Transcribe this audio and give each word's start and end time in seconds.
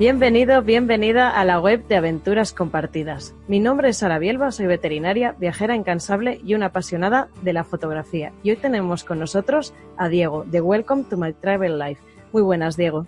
Bienvenido, 0.00 0.62
bienvenida 0.62 1.28
a 1.28 1.44
la 1.44 1.60
web 1.60 1.86
de 1.86 1.94
Aventuras 1.94 2.54
Compartidas. 2.54 3.34
Mi 3.48 3.60
nombre 3.60 3.90
es 3.90 3.98
Sara 3.98 4.18
Bielba, 4.18 4.50
soy 4.50 4.64
veterinaria, 4.64 5.36
viajera 5.38 5.76
incansable 5.76 6.40
y 6.42 6.54
una 6.54 6.68
apasionada 6.68 7.28
de 7.42 7.52
la 7.52 7.64
fotografía. 7.64 8.32
Y 8.42 8.48
hoy 8.48 8.56
tenemos 8.56 9.04
con 9.04 9.18
nosotros 9.18 9.74
a 9.98 10.08
Diego, 10.08 10.44
de 10.46 10.62
Welcome 10.62 11.04
to 11.10 11.18
My 11.18 11.34
Travel 11.34 11.78
Life. 11.78 12.00
Muy 12.32 12.40
buenas, 12.40 12.78
Diego. 12.78 13.04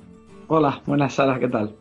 Hola, 0.48 0.82
buenas, 0.84 1.14
Sara, 1.14 1.40
¿qué 1.40 1.48
tal? 1.48 1.74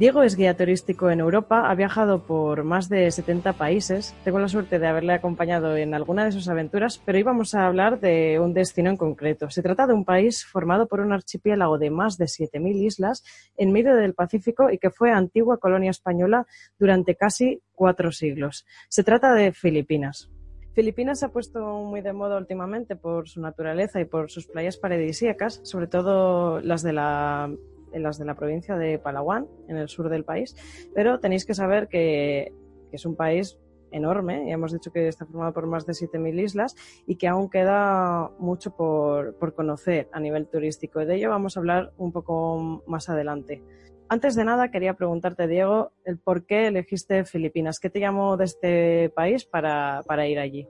Diego 0.00 0.22
es 0.22 0.34
guía 0.34 0.56
turístico 0.56 1.10
en 1.10 1.20
Europa, 1.20 1.70
ha 1.70 1.74
viajado 1.74 2.22
por 2.22 2.64
más 2.64 2.88
de 2.88 3.10
70 3.10 3.52
países. 3.52 4.14
Tengo 4.24 4.38
la 4.38 4.48
suerte 4.48 4.78
de 4.78 4.86
haberle 4.86 5.12
acompañado 5.12 5.76
en 5.76 5.92
alguna 5.92 6.24
de 6.24 6.32
sus 6.32 6.48
aventuras, 6.48 6.96
pero 7.04 7.18
hoy 7.18 7.22
vamos 7.22 7.54
a 7.54 7.66
hablar 7.66 8.00
de 8.00 8.40
un 8.40 8.54
destino 8.54 8.88
en 8.88 8.96
concreto. 8.96 9.50
Se 9.50 9.60
trata 9.60 9.86
de 9.86 9.92
un 9.92 10.06
país 10.06 10.46
formado 10.46 10.88
por 10.88 11.00
un 11.00 11.12
archipiélago 11.12 11.76
de 11.76 11.90
más 11.90 12.16
de 12.16 12.24
7.000 12.24 12.76
islas 12.76 13.22
en 13.58 13.72
medio 13.72 13.94
del 13.94 14.14
Pacífico 14.14 14.70
y 14.70 14.78
que 14.78 14.88
fue 14.88 15.12
antigua 15.12 15.58
colonia 15.58 15.90
española 15.90 16.46
durante 16.78 17.14
casi 17.14 17.60
cuatro 17.74 18.10
siglos. 18.10 18.64
Se 18.88 19.04
trata 19.04 19.34
de 19.34 19.52
Filipinas. 19.52 20.30
Filipinas 20.72 21.18
se 21.18 21.26
ha 21.26 21.28
puesto 21.28 21.60
muy 21.60 22.00
de 22.00 22.14
moda 22.14 22.38
últimamente 22.38 22.96
por 22.96 23.28
su 23.28 23.42
naturaleza 23.42 24.00
y 24.00 24.06
por 24.06 24.30
sus 24.30 24.46
playas 24.46 24.78
paradisíacas, 24.78 25.60
sobre 25.62 25.88
todo 25.88 26.62
las 26.62 26.82
de 26.82 26.94
la 26.94 27.50
en 27.92 28.02
las 28.02 28.18
de 28.18 28.24
la 28.24 28.34
provincia 28.34 28.76
de 28.76 28.98
Palawan, 28.98 29.46
en 29.68 29.76
el 29.76 29.88
sur 29.88 30.08
del 30.08 30.24
país, 30.24 30.56
pero 30.94 31.20
tenéis 31.20 31.44
que 31.44 31.54
saber 31.54 31.88
que, 31.88 32.52
es 32.92 33.06
un 33.06 33.14
país 33.14 33.58
enorme, 33.92 34.46
ya 34.46 34.54
hemos 34.54 34.72
dicho 34.72 34.92
que 34.92 35.06
está 35.06 35.26
formado 35.26 35.52
por 35.52 35.66
más 35.66 35.86
de 35.86 35.92
7.000 35.92 36.42
islas 36.42 36.74
y 37.06 37.16
que 37.16 37.28
aún 37.28 37.48
queda 37.48 38.30
mucho 38.38 38.74
por, 38.76 39.36
por, 39.36 39.54
conocer 39.54 40.08
a 40.12 40.20
nivel 40.20 40.48
turístico. 40.48 40.98
De 41.04 41.16
ello 41.16 41.30
vamos 41.30 41.56
a 41.56 41.60
hablar 41.60 41.92
un 41.98 42.12
poco 42.12 42.82
más 42.86 43.08
adelante. 43.08 43.62
Antes 44.08 44.34
de 44.34 44.44
nada, 44.44 44.72
quería 44.72 44.94
preguntarte, 44.94 45.46
Diego, 45.46 45.92
el 46.04 46.18
por 46.18 46.44
qué 46.44 46.66
elegiste 46.66 47.24
Filipinas. 47.24 47.78
¿Qué 47.78 47.90
te 47.90 48.00
llamó 48.00 48.36
de 48.36 48.44
este 48.44 49.10
país 49.10 49.44
para, 49.44 50.02
para 50.04 50.26
ir 50.26 50.40
allí? 50.40 50.66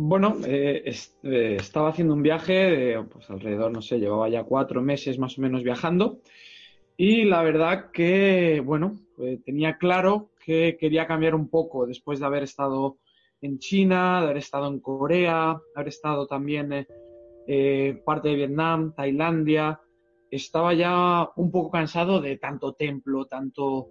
Bueno, 0.00 0.36
eh, 0.46 0.94
eh, 1.24 1.56
estaba 1.58 1.88
haciendo 1.88 2.14
un 2.14 2.22
viaje, 2.22 3.02
pues 3.10 3.28
alrededor, 3.30 3.72
no 3.72 3.82
sé, 3.82 3.98
llevaba 3.98 4.28
ya 4.28 4.44
cuatro 4.44 4.80
meses 4.80 5.18
más 5.18 5.36
o 5.36 5.40
menos 5.42 5.64
viajando 5.64 6.20
y 6.96 7.24
la 7.24 7.42
verdad 7.42 7.90
que, 7.90 8.62
bueno, 8.64 8.92
eh, 9.18 9.40
tenía 9.44 9.76
claro 9.76 10.30
que 10.38 10.76
quería 10.78 11.08
cambiar 11.08 11.34
un 11.34 11.48
poco 11.48 11.84
después 11.84 12.20
de 12.20 12.26
haber 12.26 12.44
estado 12.44 12.98
en 13.40 13.58
China, 13.58 14.20
de 14.20 14.26
haber 14.26 14.36
estado 14.36 14.68
en 14.68 14.78
Corea, 14.78 15.60
haber 15.74 15.88
estado 15.88 16.28
también 16.28 16.86
parte 18.04 18.28
de 18.28 18.34
Vietnam, 18.36 18.94
Tailandia. 18.94 19.80
Estaba 20.30 20.74
ya 20.74 21.28
un 21.34 21.50
poco 21.50 21.72
cansado 21.72 22.20
de 22.20 22.36
tanto 22.36 22.74
templo, 22.74 23.26
tanto 23.26 23.88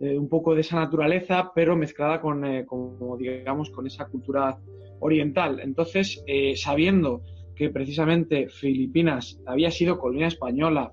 un 0.00 0.28
poco 0.28 0.52
de 0.52 0.62
esa 0.62 0.76
naturaleza, 0.80 1.52
pero 1.54 1.76
mezclada 1.76 2.20
con, 2.20 2.64
como 2.64 3.16
digamos, 3.16 3.70
con 3.70 3.86
esa 3.86 4.06
cultura 4.06 4.58
oriental. 5.04 5.60
Entonces, 5.60 6.24
eh, 6.26 6.56
sabiendo 6.56 7.20
que 7.54 7.68
precisamente 7.68 8.48
Filipinas 8.48 9.38
había 9.44 9.70
sido 9.70 9.98
colonia 9.98 10.28
española, 10.28 10.92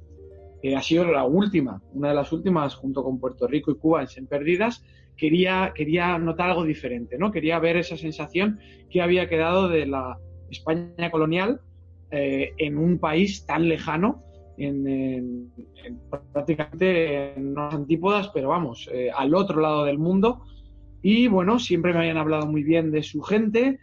que 0.61 0.75
ha 0.75 0.81
sido 0.81 1.05
la 1.05 1.23
última, 1.23 1.81
una 1.93 2.09
de 2.09 2.15
las 2.15 2.31
últimas 2.33 2.75
junto 2.75 3.03
con 3.03 3.19
Puerto 3.19 3.47
Rico 3.47 3.71
y 3.71 3.77
Cuba 3.77 4.05
en 4.15 4.27
perdidas, 4.27 4.83
quería, 5.15 5.71
quería 5.73 6.17
notar 6.19 6.49
algo 6.49 6.65
diferente, 6.65 7.17
¿no? 7.17 7.31
Quería 7.31 7.57
ver 7.59 7.77
esa 7.77 7.95
sensación 7.95 8.59
que 8.89 9.01
había 9.01 9.29
quedado 9.29 9.69
de 9.69 9.85
la 9.85 10.17
España 10.49 11.09
colonial 11.09 11.61
eh, 12.11 12.51
en 12.57 12.77
un 12.77 12.99
país 12.99 13.45
tan 13.45 13.69
lejano, 13.69 14.23
en, 14.57 15.51
prácticamente 16.33 17.33
en 17.33 17.51
unas 17.53 17.73
antípodas, 17.73 18.29
pero 18.33 18.49
vamos, 18.49 18.89
eh, 18.91 19.09
al 19.15 19.33
otro 19.33 19.61
lado 19.61 19.85
del 19.85 19.97
mundo. 19.97 20.41
Y 21.01 21.27
bueno, 21.27 21.57
siempre 21.59 21.93
me 21.93 21.99
habían 21.99 22.17
hablado 22.17 22.45
muy 22.45 22.61
bien 22.61 22.91
de 22.91 23.01
su 23.01 23.21
gente, 23.21 23.79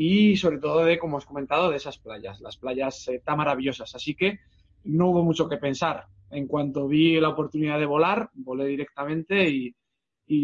y 0.00 0.36
sobre 0.36 0.58
todo 0.58 0.84
de, 0.84 0.96
como 0.96 1.16
os 1.16 1.26
comentado, 1.26 1.70
de 1.70 1.76
esas 1.76 1.98
playas, 1.98 2.40
las 2.40 2.56
playas 2.56 3.08
eh, 3.08 3.20
tan 3.24 3.36
maravillosas. 3.36 3.96
Así 3.96 4.14
que 4.14 4.38
no 4.84 5.08
hubo 5.08 5.24
mucho 5.24 5.48
que 5.48 5.56
pensar. 5.56 6.06
En 6.30 6.46
cuanto 6.46 6.86
vi 6.86 7.18
la 7.18 7.30
oportunidad 7.30 7.80
de 7.80 7.86
volar, 7.86 8.30
volé 8.32 8.66
directamente 8.66 9.50
y, 9.50 9.74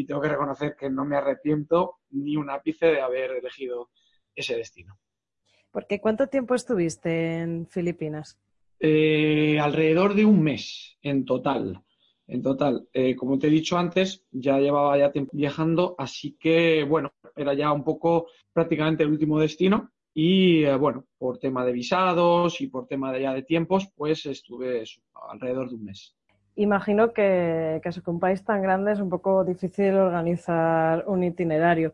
tengo 0.06 0.20
que 0.20 0.28
reconocer 0.28 0.74
que 0.76 0.90
no 0.90 1.04
me 1.04 1.16
arrepiento 1.16 1.98
ni 2.10 2.36
un 2.36 2.50
ápice 2.50 2.86
de 2.86 3.00
haber 3.00 3.30
elegido 3.32 3.90
ese 4.34 4.56
destino. 4.56 4.98
Porque 5.70 6.00
¿cuánto 6.00 6.26
tiempo 6.26 6.54
estuviste 6.54 7.36
en 7.36 7.68
Filipinas? 7.68 8.36
Eh, 8.80 9.60
alrededor 9.60 10.14
de 10.14 10.24
un 10.24 10.42
mes 10.42 10.98
en 11.02 11.24
total. 11.24 11.80
En 12.26 12.42
total, 12.42 12.88
eh, 12.92 13.14
como 13.14 13.38
te 13.38 13.48
he 13.48 13.50
dicho 13.50 13.76
antes, 13.76 14.24
ya 14.30 14.58
llevaba 14.58 14.96
ya 14.96 15.12
tiempo 15.12 15.32
viajando, 15.34 15.94
así 15.98 16.36
que 16.40 16.82
bueno, 16.84 17.12
era 17.36 17.54
ya 17.54 17.70
un 17.72 17.84
poco 17.84 18.28
prácticamente 18.52 19.02
el 19.02 19.10
último 19.10 19.38
destino 19.38 19.90
y 20.14 20.64
eh, 20.64 20.76
bueno, 20.76 21.04
por 21.18 21.38
tema 21.38 21.66
de 21.66 21.72
visados 21.72 22.60
y 22.60 22.68
por 22.68 22.86
tema 22.86 23.12
de 23.12 23.22
ya 23.22 23.34
de 23.34 23.42
tiempos, 23.42 23.90
pues 23.94 24.24
estuve 24.26 24.84
alrededor 25.30 25.68
de 25.68 25.74
un 25.74 25.84
mes. 25.84 26.16
Imagino 26.56 27.12
que, 27.12 27.80
que, 27.82 28.10
un 28.10 28.20
país 28.20 28.44
tan 28.44 28.62
grande 28.62 28.92
es 28.92 29.00
un 29.00 29.10
poco 29.10 29.44
difícil 29.44 29.94
organizar 29.94 31.04
un 31.08 31.24
itinerario. 31.24 31.92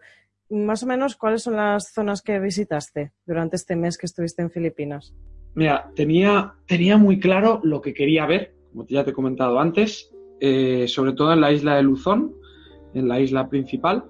Más 0.51 0.83
o 0.83 0.87
menos, 0.87 1.17
¿cuáles 1.17 1.43
son 1.43 1.57
las 1.57 1.93
zonas 1.93 2.21
que 2.21 2.39
visitaste 2.39 3.13
durante 3.25 3.57
este 3.57 3.75
mes 3.75 3.97
que 3.97 4.07
estuviste 4.07 4.43
en 4.43 4.51
Filipinas? 4.51 5.15
Mira, 5.55 5.91
tenía, 5.97 6.55
tenía 6.67 6.99
muy 6.99 7.19
claro 7.19 7.61
lo 7.63 7.81
que 7.81 7.95
quería 7.95 8.27
ver, 8.27 8.55
como 8.71 8.87
ya 8.87 9.03
te 9.03 9.11
he 9.11 9.15
comentado 9.15 9.59
antes, 9.59 10.13
eh, 10.41 10.89
sobre 10.89 11.13
todo 11.13 11.33
en 11.33 11.41
la 11.41 11.53
isla 11.53 11.77
de 11.77 11.83
Luzón, 11.83 12.35
en 12.95 13.09
la 13.09 13.21
isla 13.21 13.49
principal, 13.49 14.05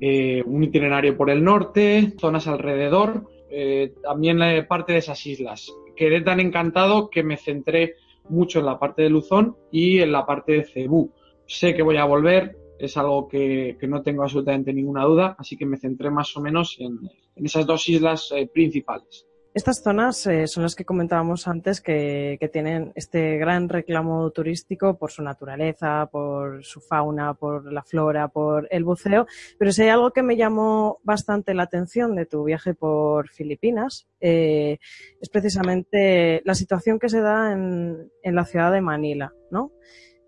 eh, 0.00 0.42
un 0.46 0.62
itinerario 0.62 1.16
por 1.16 1.28
el 1.30 1.42
norte, 1.42 2.14
zonas 2.20 2.46
alrededor, 2.46 3.28
eh, 3.50 3.94
también 4.02 4.38
parte 4.68 4.92
de 4.92 4.98
esas 4.98 5.24
islas. 5.26 5.72
Quedé 5.96 6.20
tan 6.20 6.40
encantado 6.40 7.10
que 7.10 7.22
me 7.22 7.36
centré 7.36 7.94
mucho 8.28 8.60
en 8.60 8.66
la 8.66 8.78
parte 8.78 9.02
de 9.02 9.10
Luzón 9.10 9.56
y 9.70 10.00
en 10.00 10.12
la 10.12 10.24
parte 10.24 10.52
de 10.52 10.64
Cebú. 10.64 11.12
Sé 11.46 11.74
que 11.74 11.82
voy 11.82 11.96
a 11.96 12.04
volver, 12.04 12.56
es 12.78 12.96
algo 12.96 13.28
que, 13.28 13.76
no 13.88 14.02
tengo 14.02 14.22
absolutamente 14.22 14.72
ninguna 14.72 15.04
duda, 15.04 15.36
así 15.38 15.56
que 15.56 15.66
me 15.66 15.78
centré 15.78 16.10
más 16.10 16.36
o 16.36 16.40
menos 16.40 16.76
en, 16.78 16.98
esas 17.36 17.66
dos 17.66 17.88
islas 17.88 18.32
principales. 18.52 19.26
Estas 19.56 19.82
zonas 19.82 20.26
eh, 20.26 20.46
son 20.48 20.64
las 20.64 20.74
que 20.74 20.84
comentábamos 20.84 21.48
antes 21.48 21.80
que, 21.80 22.38
tienen 22.52 22.92
este 22.94 23.38
gran 23.38 23.70
reclamo 23.70 24.30
turístico 24.30 24.98
por 24.98 25.10
su 25.10 25.22
naturaleza, 25.22 26.10
por 26.12 26.62
su 26.62 26.82
fauna, 26.82 27.32
por 27.32 27.72
la 27.72 27.82
flora, 27.82 28.28
por 28.28 28.68
el 28.70 28.84
buceo. 28.84 29.26
Pero 29.58 29.72
si 29.72 29.80
hay 29.80 29.88
algo 29.88 30.10
que 30.10 30.22
me 30.22 30.36
llamó 30.36 30.98
bastante 31.04 31.54
la 31.54 31.62
atención 31.62 32.14
de 32.16 32.26
tu 32.26 32.44
viaje 32.44 32.74
por 32.74 33.30
Filipinas, 33.30 34.06
eh, 34.20 34.76
es 35.22 35.30
precisamente 35.30 36.42
la 36.44 36.54
situación 36.54 36.98
que 36.98 37.08
se 37.08 37.22
da 37.22 37.52
en, 37.52 38.12
en 38.22 38.34
la 38.34 38.44
ciudad 38.44 38.70
de 38.70 38.82
Manila, 38.82 39.32
¿no? 39.50 39.72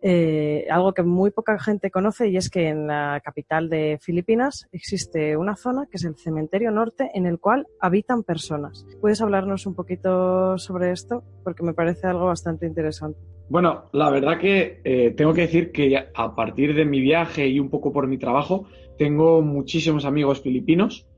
Eh, 0.01 0.67
algo 0.71 0.95
que 0.95 1.03
muy 1.03 1.33
poca 1.33 1.59
gente 1.59 1.91
conoce 1.91 2.29
y 2.29 2.37
es 2.37 2.51
que 2.51 2.69
en 2.69 2.87
la 2.87 3.21
capital 3.25 3.69
de 3.69 3.99
Filipinas 4.01 4.69
existe 4.71 5.37
una 5.37 5.57
zona 5.57 5.87
que 5.91 5.97
es 5.97 6.05
el 6.05 6.17
cementerio 6.17 6.71
norte 6.71 7.11
en 7.15 7.27
el 7.27 7.41
cual 7.41 7.67
habitan 7.81 8.23
personas. 8.23 8.87
¿Puedes 9.01 9.21
hablarnos 9.21 9.67
un 9.67 9.75
poquito 9.75 10.57
sobre 10.57 10.93
esto? 10.93 11.25
Porque 11.43 11.65
me 11.65 11.75
parece 11.75 12.07
algo 12.07 12.27
bastante 12.27 12.67
interesante. 12.67 13.19
Bueno, 13.49 13.87
la 13.93 14.11
verdad 14.11 14.39
que 14.39 14.81
eh, 14.85 15.15
tengo 15.17 15.35
que 15.35 15.43
decir 15.43 15.73
que 15.73 15.97
a 16.15 16.35
partir 16.35 16.75
de 16.75 16.85
mi 16.85 17.01
viaje 17.01 17.49
y 17.49 17.59
un 17.59 17.69
poco 17.69 17.93
por 17.93 18.07
mi 18.07 18.19
trabajo, 18.19 18.67
tengo 18.99 19.43
muchísimos 19.43 20.05
amigos 20.05 20.43
filipinos 20.43 21.09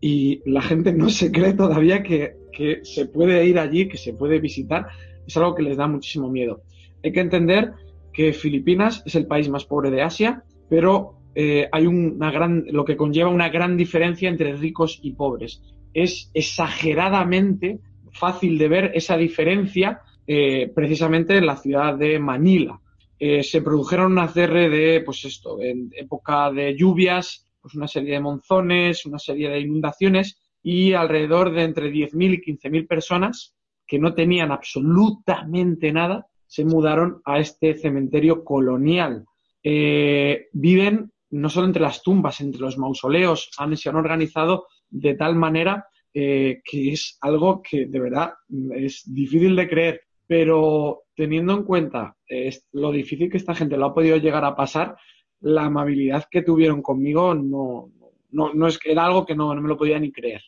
y 0.00 0.40
la 0.48 0.62
gente 0.62 0.92
no 0.94 1.10
se 1.10 1.30
cree 1.30 1.52
todavía 1.52 2.02
que, 2.02 2.36
que 2.52 2.84
se 2.84 3.06
puede 3.06 3.44
ir 3.44 3.58
allí, 3.58 3.88
que 3.88 3.98
se 3.98 4.14
puede 4.14 4.38
visitar, 4.38 4.86
es 5.26 5.36
algo 5.36 5.54
que 5.54 5.62
les 5.62 5.76
da 5.76 5.88
muchísimo 5.88 6.30
miedo. 6.30 6.62
Hay 7.02 7.12
que 7.12 7.20
entender 7.20 7.72
que 8.14 8.32
Filipinas 8.32 9.02
es 9.04 9.16
el 9.16 9.26
país 9.26 9.48
más 9.48 9.64
pobre 9.64 9.90
de 9.90 10.02
Asia, 10.02 10.44
pero 10.70 11.18
eh, 11.34 11.68
hay 11.70 11.86
una 11.86 12.30
gran, 12.30 12.64
lo 12.70 12.84
que 12.84 12.96
conlleva 12.96 13.28
una 13.28 13.48
gran 13.48 13.76
diferencia 13.76 14.28
entre 14.28 14.54
ricos 14.54 15.00
y 15.02 15.12
pobres. 15.12 15.60
Es 15.92 16.30
exageradamente 16.32 17.80
fácil 18.12 18.56
de 18.56 18.68
ver 18.68 18.92
esa 18.94 19.16
diferencia 19.16 20.00
eh, 20.26 20.70
precisamente 20.74 21.36
en 21.36 21.46
la 21.46 21.56
ciudad 21.56 21.96
de 21.96 22.18
Manila. 22.18 22.80
Eh, 23.18 23.42
se 23.42 23.62
produjeron 23.62 24.12
una 24.12 24.28
serie 24.28 24.68
de, 24.68 25.00
pues 25.00 25.24
esto, 25.24 25.60
en 25.60 25.90
época 25.92 26.52
de 26.52 26.76
lluvias, 26.76 27.46
pues 27.60 27.74
una 27.74 27.88
serie 27.88 28.14
de 28.14 28.20
monzones, 28.20 29.04
una 29.06 29.18
serie 29.18 29.48
de 29.48 29.60
inundaciones 29.60 30.38
y 30.62 30.92
alrededor 30.92 31.52
de 31.52 31.62
entre 31.64 31.90
10.000 31.90 32.34
y 32.34 32.52
15.000 32.52 32.86
personas 32.86 33.54
que 33.86 33.98
no 33.98 34.14
tenían 34.14 34.52
absolutamente 34.52 35.92
nada 35.92 36.26
se 36.46 36.64
mudaron 36.64 37.20
a 37.24 37.38
este 37.38 37.76
cementerio 37.76 38.44
colonial. 38.44 39.24
Eh, 39.62 40.48
viven 40.52 41.12
no 41.30 41.48
solo 41.48 41.66
entre 41.66 41.82
las 41.82 42.02
tumbas, 42.02 42.40
entre 42.40 42.60
los 42.60 42.78
mausoleos, 42.78 43.50
han, 43.58 43.76
se 43.76 43.88
han 43.88 43.96
organizado 43.96 44.66
de 44.88 45.14
tal 45.14 45.34
manera 45.34 45.86
eh, 46.12 46.60
que 46.64 46.92
es 46.92 47.18
algo 47.20 47.60
que 47.60 47.86
de 47.86 47.98
verdad 47.98 48.34
es 48.76 49.02
difícil 49.06 49.56
de 49.56 49.68
creer. 49.68 50.00
Pero 50.26 51.02
teniendo 51.14 51.52
en 51.52 51.64
cuenta 51.64 52.16
lo 52.72 52.92
difícil 52.92 53.30
que 53.30 53.36
esta 53.36 53.54
gente 53.54 53.76
lo 53.76 53.86
ha 53.86 53.94
podido 53.94 54.16
llegar 54.16 54.44
a 54.44 54.56
pasar, 54.56 54.96
la 55.40 55.64
amabilidad 55.64 56.24
que 56.30 56.42
tuvieron 56.42 56.80
conmigo 56.80 57.34
no, 57.34 57.90
no, 58.30 58.54
no 58.54 58.66
es 58.66 58.78
que 58.78 58.92
era 58.92 59.04
algo 59.04 59.26
que 59.26 59.34
no, 59.34 59.54
no 59.54 59.60
me 59.60 59.68
lo 59.68 59.76
podía 59.76 59.98
ni 59.98 60.10
creer. 60.10 60.42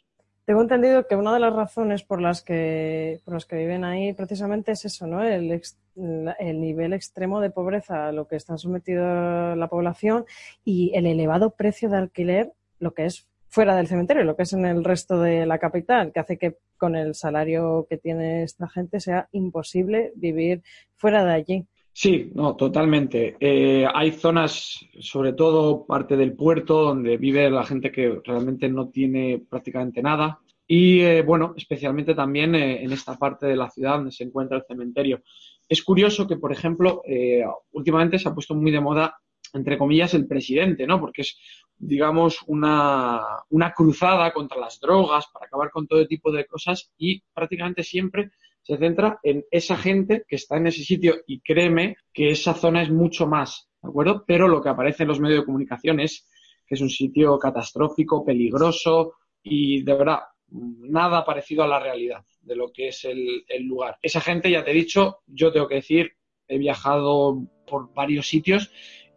Tengo 0.47 0.63
entendido 0.63 1.09
que 1.09 1.17
una 1.17 1.35
de 1.35 1.41
las 1.41 1.53
razones 1.53 2.05
por 2.05 2.23
las 2.23 2.41
que, 2.41 3.21
por 3.25 3.35
las 3.35 3.47
que 3.47 3.57
viven 3.57 3.83
ahí 3.83 4.13
precisamente 4.13 4.71
es 4.71 4.85
eso, 4.85 5.09
¿no? 5.09 5.25
El, 5.25 5.61
el 6.39 6.61
nivel 6.61 6.93
extremo 6.93 7.41
de 7.41 7.51
pobreza 7.51 8.07
a 8.07 8.13
lo 8.13 8.29
que 8.29 8.37
está 8.37 8.57
sometido 8.57 9.57
la 9.57 9.67
población 9.69 10.25
y 10.65 10.93
el 10.95 11.07
elevado 11.07 11.51
precio 11.51 11.89
de 11.89 11.97
alquiler, 11.97 12.53
lo 12.79 12.95
que 12.95 13.07
es 13.07 13.27
fuera 13.49 13.75
del 13.75 13.89
cementerio, 13.89 14.23
lo 14.23 14.37
que 14.37 14.45
es 14.45 14.53
en 14.53 14.67
el 14.67 14.85
resto 14.85 15.21
de 15.21 15.47
la 15.47 15.59
capital, 15.59 16.13
que 16.13 16.21
hace 16.21 16.39
que 16.39 16.59
con 16.77 16.95
el 16.95 17.17
salario 17.17 17.89
que 17.91 17.99
tiene 17.99 18.45
esta 18.45 18.69
gente 18.69 19.01
sea 19.01 19.29
imposible 19.33 20.13
vivir 20.15 20.63
fuera 20.95 21.25
de 21.25 21.33
allí. 21.33 21.67
Sí, 21.99 22.31
no, 22.35 22.57
totalmente. 22.57 23.39
Eh, 23.41 23.87
hay 23.95 24.13
zonas, 24.13 24.85
sobre 25.01 25.33
todo 25.33 25.87
parte 25.87 26.15
del 26.15 26.35
puerto, 26.35 26.83
donde 26.83 27.17
vive 27.17 27.49
la 27.49 27.65
gente 27.65 27.91
que 27.91 28.21
realmente 28.23 28.69
no 28.69 28.91
tiene 28.91 29.43
prácticamente 29.49 30.03
nada. 30.03 30.39
Y 30.67 31.01
eh, 31.01 31.23
bueno, 31.23 31.55
especialmente 31.57 32.15
también 32.15 32.55
eh, 32.55 32.85
en 32.85 32.93
esta 32.93 33.17
parte 33.17 33.47
de 33.47 33.57
la 33.57 33.71
ciudad 33.71 33.95
donde 33.95 34.13
se 34.13 34.25
encuentra 34.25 34.59
el 34.59 34.65
cementerio. 34.69 35.23
Es 35.67 35.83
curioso 35.83 36.27
que, 36.27 36.37
por 36.37 36.53
ejemplo, 36.53 37.03
últimamente 37.73 38.19
se 38.19 38.29
ha 38.29 38.35
puesto 38.35 38.55
muy 38.55 38.71
de 38.71 38.81
moda, 38.81 39.17
entre 39.55 39.79
comillas, 39.79 40.13
el 40.13 40.27
presidente, 40.27 40.87
¿no? 40.87 41.01
Porque 41.01 41.23
es, 41.23 41.39
digamos, 41.79 42.41
una, 42.47 43.23
una 43.49 43.73
cruzada 43.73 44.35
contra 44.35 44.61
las 44.61 44.79
drogas 44.81 45.29
para 45.33 45.47
acabar 45.47 45.71
con 45.71 45.87
todo 45.87 46.07
tipo 46.07 46.31
de 46.31 46.45
cosas 46.45 46.93
y 46.99 47.23
prácticamente 47.33 47.83
siempre 47.83 48.33
se 48.67 48.77
centra 48.79 49.21
en 49.23 49.45
esa 49.53 49.77
gente 49.77 50.25
que 50.27 50.35
está 50.35 50.57
en 50.57 50.67
ese 50.67 50.83
sitio 50.83 51.15
y 51.29 51.41
créeme 51.41 51.97
que 52.13 52.31
esa 52.31 52.53
zona 52.53 52.83
es 52.83 52.91
mucho 52.91 53.29
más, 53.29 53.69
¿de 53.81 53.89
acuerdo? 53.89 54.25
Pero 54.27 54.49
lo 54.49 54.61
que 54.61 54.69
aparece 54.69 55.05
en 55.05 55.09
los 55.09 55.21
medios 55.21 55.41
de 55.41 55.47
comunicación 55.47 56.01
es 56.01 56.27
que 56.67 56.75
es 56.75 56.81
un 56.81 56.91
sitio 56.91 57.39
catastrófico, 57.39 58.25
peligroso 58.25 59.13
y 59.41 59.85
de 59.85 59.95
verdad 59.95 60.19
nada 60.51 61.25
parecido 61.25 61.63
a 61.63 61.69
la 61.69 61.79
realidad 61.79 62.25
de 62.41 62.57
lo 62.57 62.73
que 62.73 62.89
es 62.89 63.05
el, 63.05 63.45
lugar. 63.61 63.99
Esa 64.03 64.21
gente, 64.21 64.51
ya 64.51 64.65
te 64.65 64.73
he 64.73 64.75
dicho, 64.75 65.19
yo 65.29 65.53
tengo 65.53 65.69
que 65.69 65.77
decir, 65.77 66.15
he 66.49 66.59
viajado 66.59 67.47
por 67.69 67.95
varios 67.95 68.27
sitios 68.27 68.73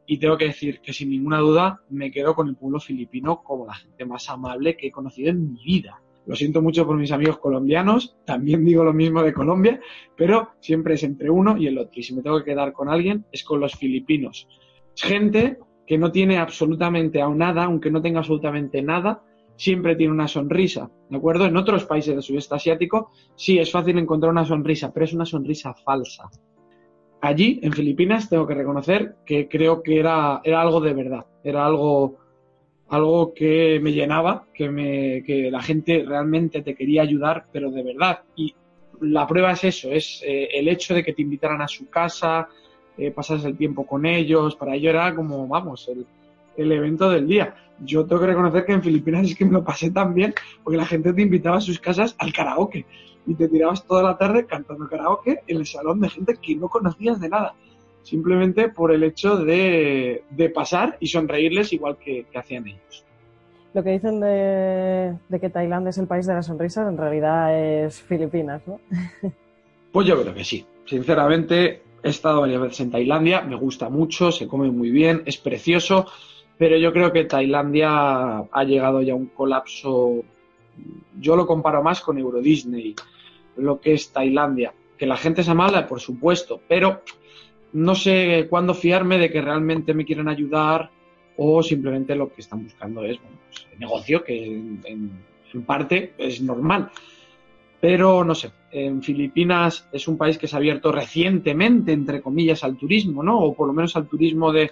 y 0.06 0.19
tengo 0.19 0.38
que 0.38 0.46
decir 0.46 0.80
que 0.80 0.94
sin 0.94 1.10
ninguna 1.10 1.40
duda 1.40 1.81
me 1.90 2.12
quedo 2.12 2.36
con 2.36 2.50
el 2.50 2.56
pueblo 2.56 2.80
filipino 2.80 3.42
como 3.42 3.66
la 3.66 3.74
gente 3.74 4.06
más 4.06 4.30
amable 4.30 4.78
que 4.78 4.88
he 4.88 4.92
conocido 4.92 5.31
en 5.31 5.54
mi 5.54 5.63
vida. 5.63 6.04
Lo 6.30 6.36
siento 6.36 6.62
mucho 6.62 6.86
por 6.86 6.96
mis 6.96 7.12
amigos 7.12 7.40
colombianos, 7.40 8.16
también 8.24 8.64
digo 8.64 8.84
lo 8.84 8.94
mismo 8.94 9.24
de 9.24 9.34
Colombia, 9.34 9.80
pero 10.16 10.50
siempre 10.60 10.94
es 10.94 11.02
entre 11.02 11.31
uno 11.31 11.58
y 11.58 11.66
el 11.66 11.80
otro. 11.80 11.94
Y 11.96 12.04
si 12.04 12.14
me 12.14 12.22
tengo 12.22 12.38
que 12.38 12.52
quedar 12.52 12.72
con 12.72 12.88
alguien, 12.88 13.26
es 13.31 13.44
con 13.44 13.60
los 13.60 13.74
filipinos. 13.74 14.48
Es 14.96 15.02
gente 15.02 15.58
que 15.88 15.98
no 15.98 16.12
tiene 16.12 16.38
absolutamente 16.38 17.20
aún 17.20 17.40
nada, 17.40 17.64
aunque 17.64 17.90
no 17.90 18.00
tenga 18.00 18.20
absolutamente 18.20 18.84
nada, 18.84 19.24
siempre 19.56 19.96
tiene 19.96 20.14
una 20.14 20.28
sonrisa, 20.28 20.92
¿de 21.10 21.18
acuerdo? 21.18 21.48
En 21.48 21.58
otros 21.58 21.86
países 21.86 22.14
del 22.14 22.22
sudeste 22.22 22.54
asiático 22.54 23.10
sí 23.36 23.58
es 23.58 23.72
fácil 23.72 23.98
encontrar 23.98 24.32
una 24.32 24.46
sonrisa, 24.46 24.94
pero 24.94 25.06
es 25.06 25.14
una 25.14 25.25
sonrisa 25.25 25.74
falsa. 25.74 26.30
Allí, 27.22 27.60
en 27.64 27.74
Filipinas, 27.74 28.30
tengo 28.30 28.46
que 28.46 28.54
reconocer 28.54 29.16
que 29.25 29.50
creo 29.50 29.82
que 29.82 30.00
era, 30.00 30.42
era 30.44 30.62
algo 30.62 30.80
de 30.80 30.94
verdad, 30.94 31.25
era 31.44 31.66
algo 31.66 32.20
algo 32.89 33.33
que 33.33 33.80
me 33.81 33.91
llenaba, 33.91 34.45
que, 34.53 34.69
me, 34.69 35.24
que 35.24 35.51
la 35.51 35.62
gente 35.62 36.03
realmente 36.06 36.62
te 36.62 36.75
quería 36.75 37.03
ayudar, 37.03 37.45
pero 37.51 37.71
de 37.71 37.83
verdad. 37.83 38.21
Y 38.36 38.56
la 39.01 39.27
prueba 39.27 39.51
es 39.51 39.63
eso, 39.63 39.91
es 39.91 40.21
eh, 40.25 40.50
el 40.53 40.68
hecho 40.68 40.94
de 40.94 41.03
que 41.03 41.13
te 41.13 41.21
invitaran 41.21 41.62
a 41.62 41.68
su 41.68 41.88
casa, 41.89 42.47
eh, 42.97 43.12
pasas 43.12 43.45
el 43.45 43.56
tiempo 43.56 43.86
con 43.86 44.06
ellos, 44.06 44.56
para 44.56 44.75
ello 44.75 44.89
era 44.89 45.15
como, 45.15 45.47
vamos, 45.47 45.88
el, 45.88 46.06
el, 46.57 46.71
evento 46.71 47.09
del 47.09 47.27
día. 47.27 47.56
Yo 47.80 48.06
tengo 48.06 48.21
que 48.21 48.27
reconocer 48.27 48.65
que 48.65 48.74
en 48.74 48.83
Filipinas 48.83 49.30
es 49.30 49.36
que 49.36 49.45
me 49.45 49.53
lo 49.53 49.63
pasé 49.63 49.91
tan 49.91 50.13
bien, 50.13 50.33
porque 50.63 50.77
la 50.77 50.86
gente 50.86 51.13
te 51.13 51.21
invitaba 51.21 51.57
a 51.57 51.62
sus 51.62 51.80
casas 51.80 52.15
al 52.18 52.33
karaoke 52.33 52.86
y 53.25 53.36
te 53.36 53.47
tirabas 53.47 53.86
toda 53.86 54.01
la 54.03 54.18
tarde 54.18 54.45
cantando 54.45 54.88
karaoke 54.88 55.41
en 55.47 55.57
el 55.57 55.65
salón 55.65 56.01
de 56.01 56.09
gente 56.09 56.36
que 56.41 56.56
no 56.56 56.68
conocías 56.68 57.19
de 57.21 57.30
nada 57.30 57.53
simplemente 58.04 58.69
por 58.69 58.92
el 58.92 59.04
hecho 59.04 59.38
de, 59.38 60.24
pasar 60.54 60.98
y 61.00 61.07
sonreírles 61.07 61.74
igual 61.74 61.98
que, 61.98 62.25
hacían 62.36 62.68
ellos. 62.68 63.06
Lo 63.74 63.84
que 63.84 63.92
dicen 63.92 64.19
de, 64.19 65.16
que 65.40 65.50
Tailandia 65.50 65.92
es 65.92 65.98
el 65.98 66.07
país 66.07 66.25
de 66.25 66.34
las 66.34 66.48
sonrisas, 66.48 66.88
en 66.88 66.98
realidad 66.98 67.57
es 67.57 68.01
Filipinas, 68.01 68.62
¿no? 68.66 68.80
Pues 69.92 70.06
yo 70.07 70.22
creo 70.22 70.36
que 70.36 70.44
sí. 70.44 70.63
Sinceramente, 70.86 71.81
he 72.04 72.10
estado 72.10 72.42
varias 72.42 72.62
veces 72.62 72.81
en 72.81 72.92
Tailandia, 72.92 73.42
me 73.42 73.56
gusta 73.56 73.90
mucho, 73.90 74.31
se 74.31 74.48
come 74.48 74.69
muy 74.69 74.92
bien, 74.92 75.24
es 75.25 75.38
precioso, 75.38 76.06
pero 76.60 76.78
yo 76.78 76.94
creo 76.94 77.12
que 77.12 77.25
Tailandia 77.25 78.40
ha 78.40 78.63
llegado 78.66 79.01
ya 79.01 79.13
a 79.13 79.16
un 79.16 79.28
colapso. 79.28 80.24
Yo 81.19 81.36
lo 81.36 81.48
comparo 81.48 81.81
más 81.81 82.01
con 82.01 82.19
Euro 82.19 82.40
Disney, 82.40 82.96
lo 83.56 83.80
que 83.80 83.94
es 83.94 84.12
Tailandia. 84.12 84.74
Que 84.98 85.06
la 85.06 85.18
gente 85.18 85.42
es 85.42 85.50
amable, 85.50 85.84
por 85.84 86.01
supuesto, 86.01 86.60
pero 86.68 87.01
no 87.74 87.96
sé 87.96 88.48
cuándo 88.50 88.74
fiarme 88.74 89.18
de 89.18 89.32
que 89.32 89.42
realmente 89.42 89.94
me 89.94 90.06
quieren 90.06 90.28
ayudar 90.28 90.90
o 91.38 91.64
simplemente 91.64 92.16
lo 92.16 92.32
que 92.34 92.42
están 92.42 92.64
buscando 92.64 93.04
es 93.04 93.20
bueno, 93.22 93.38
pues, 93.48 93.80
negocio, 93.80 94.24
que 94.24 94.46
en, 94.46 95.12
parte 95.66 96.14
es 96.18 96.42
normal. 96.42 96.92
Pero 97.80 98.26
no 98.26 98.36
sé, 98.36 98.52
en 98.72 99.02
Filipinas 99.02 99.88
es 99.92 100.08
un 100.08 100.18
país 100.18 100.38
que 100.38 100.48
se 100.48 100.56
ha 100.56 100.60
abierto 100.60 100.92
recientemente, 100.92 101.94
entre 101.94 102.22
comillas, 102.22 102.64
al 102.64 102.76
turismo, 102.76 103.24
¿no? 103.24 103.40
O 103.40 103.56
por 103.56 103.68
lo 103.68 103.74
menos 103.74 103.96
al 103.96 104.08
turismo 104.08 104.52
de, 104.52 104.72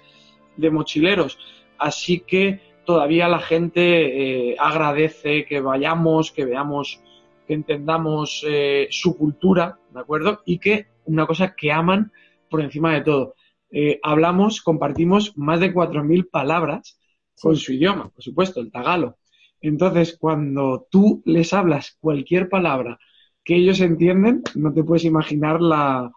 mochileros. 0.69 1.39
Así 1.77 2.19
que 2.19 2.59
todavía 2.85 3.29
la 3.29 3.39
gente 3.39 4.51
eh, 4.51 4.55
agradece 4.59 5.45
que 5.45 5.61
vayamos, 5.61 6.31
que 6.31 6.45
veamos, 6.45 6.99
que 7.47 7.53
entendamos 7.53 8.45
eh, 8.45 8.87
su 8.91 9.17
cultura, 9.17 9.79
¿de 9.93 9.99
acuerdo? 10.01 10.41
Y 10.45 10.59
que 10.59 10.87
una 11.05 11.25
cosa 11.25 11.55
que 11.55 11.71
aman 11.71 12.11
por 12.49 12.61
encima 12.61 12.93
de 12.93 13.01
todo. 13.01 13.35
Eh, 13.69 13.99
hablamos, 14.03 14.61
compartimos 14.61 15.37
más 15.37 15.59
de 15.59 15.73
4.000 15.73 16.29
palabras 16.29 16.99
con 17.39 17.55
su 17.55 17.73
idioma, 17.73 18.09
por 18.09 18.23
supuesto, 18.23 18.59
el 18.59 18.71
tagalo. 18.71 19.17
Entonces, 19.61 20.17
cuando 20.19 20.87
tú 20.89 21.21
les 21.25 21.53
hablas 21.53 21.97
cualquier 21.99 22.49
palabra 22.49 22.99
que 23.43 23.55
ellos 23.55 23.79
entienden, 23.79 24.43
no 24.55 24.73
te 24.73 24.83
puedes 24.83 25.05
imaginar 25.05 25.61
la, 25.61 26.11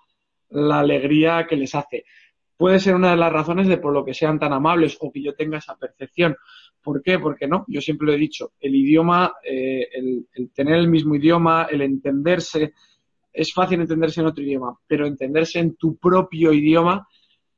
alegría 0.51 1.47
que 1.49 1.57
les 1.57 1.75
hace. 1.75 2.05
Puede 2.57 2.81
ser 2.81 2.97
una 2.97 3.13
de 3.13 3.17
las 3.17 3.33
razones 3.33 3.69
de 3.69 3.79
por 3.79 3.93
lo 3.93 4.05
que 4.05 4.15
sean 4.15 4.39
tan 4.39 4.53
amables 4.53 4.99
o 5.01 5.13
que 5.13 5.23
yo 5.23 5.35
tenga 5.35 5.59
esa 5.59 5.77
percepción. 5.77 6.37
¿Por 6.83 7.03
qué? 7.03 7.19
Porque 7.19 7.47
no, 7.47 7.65
yo 7.69 7.81
siempre 7.81 8.07
lo 8.07 8.13
he 8.15 8.19
dicho, 8.19 8.53
el 8.59 8.75
idioma, 8.75 9.33
eh, 9.45 9.89
el, 9.93 10.51
tener 10.53 10.75
el 10.75 10.89
mismo 10.89 11.15
idioma, 11.15 11.69
el 11.71 11.83
entenderse, 11.83 12.75
es 13.33 13.53
fácil 13.53 13.81
entenderse 13.81 14.21
en 14.21 14.27
otro 14.27 14.43
idioma, 14.43 14.79
pero 14.87 15.07
entenderse 15.07 15.59
en 15.59 15.77
tu 15.77 15.97
propio 15.97 16.53
idioma 16.53 17.07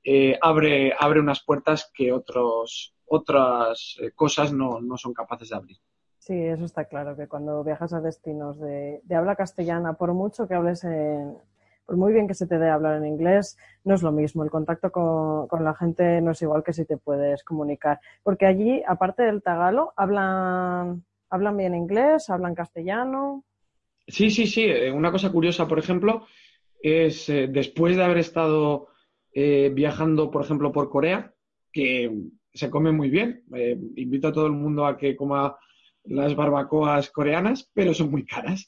eh, 0.04 0.36
abre, 0.40 0.92
abre 0.98 1.20
unas 1.20 1.44
puertas 1.44 1.90
que 1.94 2.12
otros, 2.12 2.94
otras 3.06 3.96
eh, 4.00 4.10
cosas 4.12 4.52
no, 4.52 4.80
son 4.96 5.12
capaces 5.12 5.50
de 5.50 5.56
abrir. 5.56 5.76
Sí, 6.18 6.34
eso 6.34 6.64
está 6.64 6.84
claro, 6.84 7.16
que 7.16 7.26
cuando 7.26 7.64
viajas 7.64 7.92
a 7.92 8.00
destinos 8.00 8.60
de, 8.60 9.02
habla 9.14 9.34
castellana, 9.34 9.94
por 9.94 10.12
mucho 10.14 10.46
que 10.46 10.54
hables 10.54 10.84
en, 10.84 11.36
por 11.84 11.96
muy 11.96 12.12
bien 12.12 12.28
que 12.28 12.34
se 12.34 12.46
te 12.46 12.58
dé 12.58 12.70
hablar 12.70 12.96
en 12.96 13.06
inglés, 13.06 13.58
no 13.84 13.94
es 13.94 14.02
lo 14.02 14.12
mismo. 14.12 14.44
El 14.44 14.50
contacto 14.50 14.92
con, 14.92 15.48
con, 15.48 15.64
la 15.64 15.74
gente 15.74 16.20
no 16.20 16.30
es 16.30 16.42
igual 16.42 16.62
que 16.62 16.72
si 16.72 16.84
te 16.84 16.96
puedes 16.96 17.42
comunicar. 17.42 18.00
Porque 18.22 18.46
allí, 18.46 18.82
aparte 18.86 19.24
del 19.24 19.42
tagalo, 19.42 19.92
hablan, 19.96 21.04
hablan 21.28 21.56
bien 21.56 21.74
inglés, 21.74 22.30
hablan 22.30 22.54
castellano. 22.54 23.42
Sí, 24.06 24.30
sí, 24.30 24.46
sí. 24.46 24.66
Una 24.92 25.10
cosa 25.10 25.30
curiosa, 25.30 25.68
por 25.68 25.78
ejemplo, 25.78 26.26
es 26.80 27.26
después 27.26 27.96
de 27.96 28.02
haber 28.02 28.18
estado 28.18 28.88
viajando, 29.34 30.30
por 30.30 30.44
ejemplo, 30.44 30.72
por 30.72 30.90
Corea, 30.90 31.32
que 31.72 32.10
se 32.52 32.70
come 32.70 32.92
muy 32.92 33.08
bien. 33.10 33.44
invito 33.96 34.28
a 34.28 34.32
todo 34.32 34.46
el 34.46 34.52
mundo 34.52 34.86
a 34.86 34.98
que 34.98 35.16
coma 35.16 35.56
las 36.04 36.34
barbacoas 36.34 37.10
coreanas, 37.10 37.70
pero 37.72 37.94
son 37.94 38.10
muy 38.10 38.24
caras. 38.24 38.66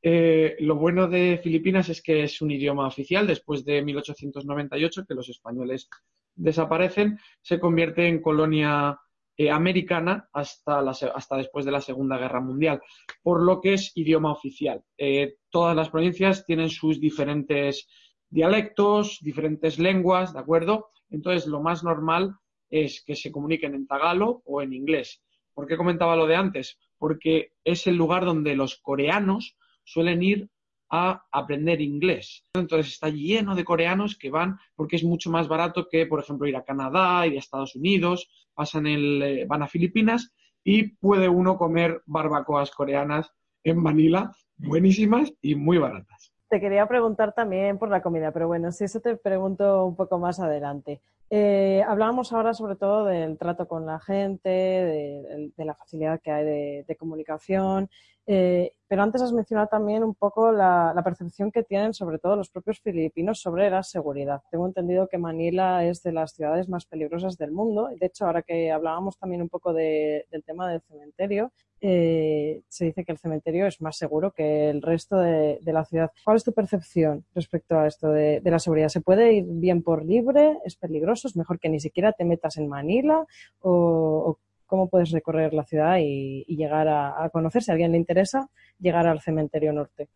Eh, 0.00 0.56
lo 0.60 0.76
bueno 0.76 1.08
de 1.08 1.40
Filipinas 1.42 1.88
es 1.88 2.02
que 2.02 2.22
es 2.22 2.40
un 2.40 2.50
idioma 2.50 2.86
oficial. 2.86 3.26
Después 3.26 3.64
de 3.64 3.82
1898, 3.82 5.04
que 5.06 5.14
los 5.14 5.28
españoles 5.28 5.88
desaparecen, 6.34 7.18
se 7.42 7.58
convierte 7.58 8.06
en 8.06 8.22
colonia 8.22 8.98
eh, 9.40 9.50
americana 9.50 10.28
hasta, 10.32 10.80
hasta, 10.80 11.36
después 11.36 11.64
de 11.64 11.70
la 11.70 11.80
Segunda 11.80 12.18
Guerra 12.18 12.40
Mundial, 12.40 12.80
por 13.22 13.40
lo 13.40 13.60
que 13.60 13.74
es 13.74 13.92
idioma 13.94 14.32
oficial. 14.32 14.82
Eh, 14.98 15.36
todas 15.48 15.76
las 15.76 15.90
provincias 15.90 16.44
tienen 16.44 16.70
sus 16.70 17.00
diferentes 17.00 17.88
dialectos, 18.28 19.18
diferentes 19.20 19.78
lenguas, 19.78 20.32
¿de 20.32 20.40
acuerdo? 20.40 20.88
Entonces, 21.08 21.46
lo 21.46 21.62
más 21.62 21.84
normal 21.84 22.34
es 22.68 23.04
que 23.04 23.14
se 23.14 23.30
comuniquen 23.30 23.76
en 23.76 23.86
tagalo 23.86 24.42
o 24.44 24.60
en 24.60 24.72
inglés. 24.72 25.22
¿Por 25.54 25.68
qué 25.68 25.76
comentaba 25.76 26.16
lo 26.16 26.26
de 26.26 26.34
antes? 26.34 26.76
Porque 26.98 27.52
es 27.62 27.86
el 27.86 27.94
lugar 27.94 28.24
donde 28.24 28.56
los 28.56 28.80
coreanos 28.80 29.56
suelen 29.84 30.20
ir 30.22 30.50
a 30.90 31.24
aprender 31.30 31.80
inglés. 31.80 32.44
Entonces 32.54 32.94
está 32.94 33.08
lleno 33.08 33.54
de 33.54 33.64
coreanos 33.64 34.16
que 34.16 34.30
van 34.30 34.58
porque 34.74 34.96
es 34.96 35.04
mucho 35.04 35.30
más 35.30 35.48
barato 35.48 35.88
que, 35.88 36.06
por 36.06 36.20
ejemplo, 36.20 36.46
ir 36.46 36.56
a 36.56 36.64
Canadá, 36.64 37.26
ir 37.26 37.36
a 37.36 37.38
Estados 37.38 37.76
Unidos, 37.76 38.28
pasan 38.54 38.86
el, 38.86 39.22
eh, 39.22 39.46
van 39.46 39.62
a 39.62 39.68
Filipinas 39.68 40.32
y 40.64 40.88
puede 40.96 41.28
uno 41.28 41.56
comer 41.56 42.02
barbacoas 42.06 42.70
coreanas 42.70 43.30
en 43.64 43.78
Manila, 43.78 44.32
buenísimas 44.56 45.32
y 45.42 45.54
muy 45.54 45.78
baratas. 45.78 46.32
Te 46.48 46.60
quería 46.60 46.86
preguntar 46.86 47.34
también 47.34 47.78
por 47.78 47.90
la 47.90 48.00
comida, 48.00 48.32
pero 48.32 48.48
bueno, 48.48 48.72
si 48.72 48.84
eso 48.84 49.00
te 49.00 49.16
pregunto 49.16 49.84
un 49.84 49.96
poco 49.96 50.18
más 50.18 50.40
adelante. 50.40 51.02
Eh, 51.30 51.82
hablábamos 51.86 52.32
ahora 52.32 52.54
sobre 52.54 52.76
todo 52.76 53.04
del 53.04 53.36
trato 53.36 53.68
con 53.68 53.84
la 53.84 54.00
gente, 54.00 54.48
de, 54.48 55.52
la 55.58 55.74
facilidad 55.74 56.20
que 56.22 56.30
hay 56.30 56.84
de, 56.86 56.96
comunicación, 56.96 57.90
eh, 58.30 58.72
pero 58.86 59.02
antes 59.02 59.22
has 59.22 59.32
mencionado 59.32 59.68
también 59.68 60.04
un 60.04 60.14
poco 60.14 60.52
la, 60.52 60.92
percepción 61.02 61.50
que 61.50 61.62
tienen 61.62 61.94
sobre 61.94 62.18
todo 62.18 62.36
los 62.36 62.50
propios 62.50 62.78
filipinos 62.80 63.40
sobre 63.40 63.70
la 63.70 63.82
seguridad. 63.82 64.42
Tengo 64.50 64.66
entendido 64.66 65.08
que 65.08 65.16
Manila 65.16 65.82
es 65.86 66.02
de 66.02 66.12
las 66.12 66.32
ciudades 66.32 66.68
más 66.68 66.84
peligrosas 66.84 67.38
del 67.38 67.52
mundo. 67.52 67.88
De 67.98 68.06
hecho, 68.06 68.26
ahora 68.26 68.42
que 68.42 68.70
hablábamos 68.70 69.16
también 69.16 69.40
un 69.40 69.48
poco 69.48 69.72
del 69.72 70.44
tema 70.44 70.70
del 70.70 70.82
cementerio, 70.82 71.52
eh, 71.80 72.60
se 72.68 72.86
dice 72.86 73.04
que 73.04 73.12
el 73.12 73.18
cementerio 73.18 73.66
es 73.66 73.80
más 73.80 73.96
seguro 73.96 74.32
que 74.32 74.68
el 74.68 74.82
resto 74.82 75.16
de, 75.16 75.58
la 75.64 75.86
ciudad. 75.86 76.10
¿Cuál 76.22 76.36
es 76.36 76.44
tu 76.44 76.52
percepción 76.52 77.24
respecto 77.34 77.78
a 77.78 77.86
esto 77.86 78.10
de, 78.10 78.42
la 78.44 78.58
seguridad? 78.58 78.88
¿Se 78.88 79.00
puede 79.00 79.32
ir 79.32 79.44
bien 79.46 79.82
por 79.82 80.04
libre? 80.04 80.58
¿Es 80.66 80.76
peligroso? 80.76 81.28
¿Es 81.28 81.36
mejor 81.36 81.58
que 81.58 81.70
ni 81.70 81.80
siquiera 81.80 82.12
te 82.12 82.26
metas 82.26 82.58
en 82.58 82.68
Manila? 82.68 83.26
¿O, 83.60 84.38
cómo 84.68 84.88
puedes 84.88 85.10
recorrer 85.10 85.52
la 85.52 85.64
ciudad 85.64 85.98
y, 86.00 86.44
llegar 86.44 86.86
a, 86.86 87.28
conocer, 87.32 87.62
si 87.62 87.72
a 87.72 87.74
alguien 87.74 87.90
le 87.90 87.98
interesa, 87.98 88.48
llegar 88.78 89.08
al 89.08 89.20
cementerio 89.20 89.72
norte? 89.72 90.08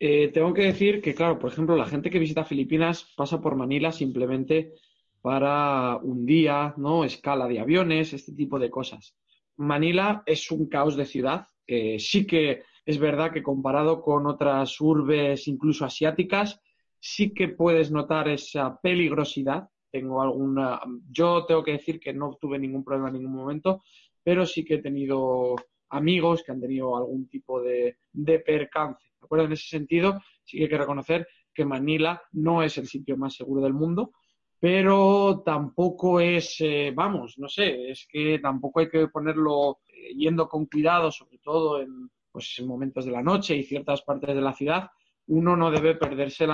Eh, 0.00 0.28
tengo 0.32 0.54
que 0.54 0.62
decir 0.62 1.02
que, 1.02 1.14
claro, 1.14 1.38
por 1.38 1.52
ejemplo, 1.52 1.76
la 1.76 1.86
gente 1.86 2.08
que 2.08 2.18
visita 2.18 2.44
Filipinas 2.44 3.12
pasa 3.16 3.40
por 3.40 3.56
Manila 3.56 3.92
simplemente 3.92 4.72
para 5.20 5.96
un 5.96 6.24
día, 6.24 6.72
¿no? 6.76 7.04
Escala 7.04 7.46
de 7.48 7.60
aviones, 7.60 8.12
este 8.12 8.32
tipo 8.32 8.58
de 8.58 8.70
cosas. 8.70 9.16
Manila 9.56 10.22
es 10.24 10.50
un 10.50 10.68
caos 10.68 10.96
de 10.96 11.04
ciudad. 11.04 11.46
sí 11.66 12.26
que 12.26 12.62
es 12.86 12.98
verdad 12.98 13.32
que 13.32 13.42
comparado 13.42 14.00
con 14.00 14.26
otras 14.26 14.80
urbes, 14.80 15.48
incluso 15.48 15.84
asiáticas, 15.84 16.60
sí 17.00 17.34
que 17.34 17.48
puedes 17.48 17.90
notar 17.90 18.28
esa 18.28 18.80
peligrosidad. 18.80 19.68
Tengo 19.96 20.20
alguna. 20.20 20.78
Yo 21.10 21.46
tengo 21.46 21.64
que 21.64 21.72
decir 21.72 21.98
que 21.98 22.12
no 22.12 22.36
tuve 22.38 22.58
ningún 22.58 22.84
problema 22.84 23.08
en 23.08 23.14
ningún 23.14 23.34
momento, 23.34 23.82
pero 24.22 24.44
sí 24.44 24.62
que 24.62 24.74
he 24.74 24.82
tenido 24.82 25.56
amigos 25.88 26.42
que 26.44 26.52
han 26.52 26.60
tenido 26.60 26.94
algún 26.98 27.26
tipo 27.28 27.62
de, 27.62 27.96
percance. 28.44 29.08
¿De? 29.18 29.44
En 29.44 29.52
ese 29.52 29.68
sentido, 29.68 30.20
sí 30.44 30.58
que 30.58 30.64
hay 30.64 30.68
que 30.68 30.76
reconocer 30.76 31.26
que 31.54 31.64
Manila 31.64 32.20
no 32.32 32.62
es 32.62 32.76
el 32.76 32.86
sitio 32.86 33.16
más 33.16 33.36
seguro 33.36 33.62
del 33.62 33.72
mundo, 33.72 34.12
pero 34.60 35.42
tampoco 35.42 36.20
es, 36.20 36.56
eh, 36.60 36.92
vamos, 36.94 37.38
no 37.38 37.48
sé, 37.48 37.90
es 37.90 38.06
que 38.06 38.38
tampoco 38.38 38.80
hay 38.80 38.90
que 38.90 39.08
ponerlo 39.08 39.78
eh, 39.88 40.12
yendo 40.14 40.46
con 40.46 40.66
cuidado, 40.66 41.10
sobre 41.10 41.38
todo 41.38 41.80
en, 41.80 42.10
pues, 42.30 42.54
en 42.58 42.66
momentos 42.66 43.06
de 43.06 43.12
la 43.12 43.22
noche 43.22 43.56
y 43.56 43.62
ciertas 43.62 44.02
partes 44.02 44.34
de 44.34 44.42
la 44.42 44.52
ciudad, 44.52 44.90
uno 45.28 45.56
no 45.56 45.70
debe 45.70 45.94
perderse 45.94 46.46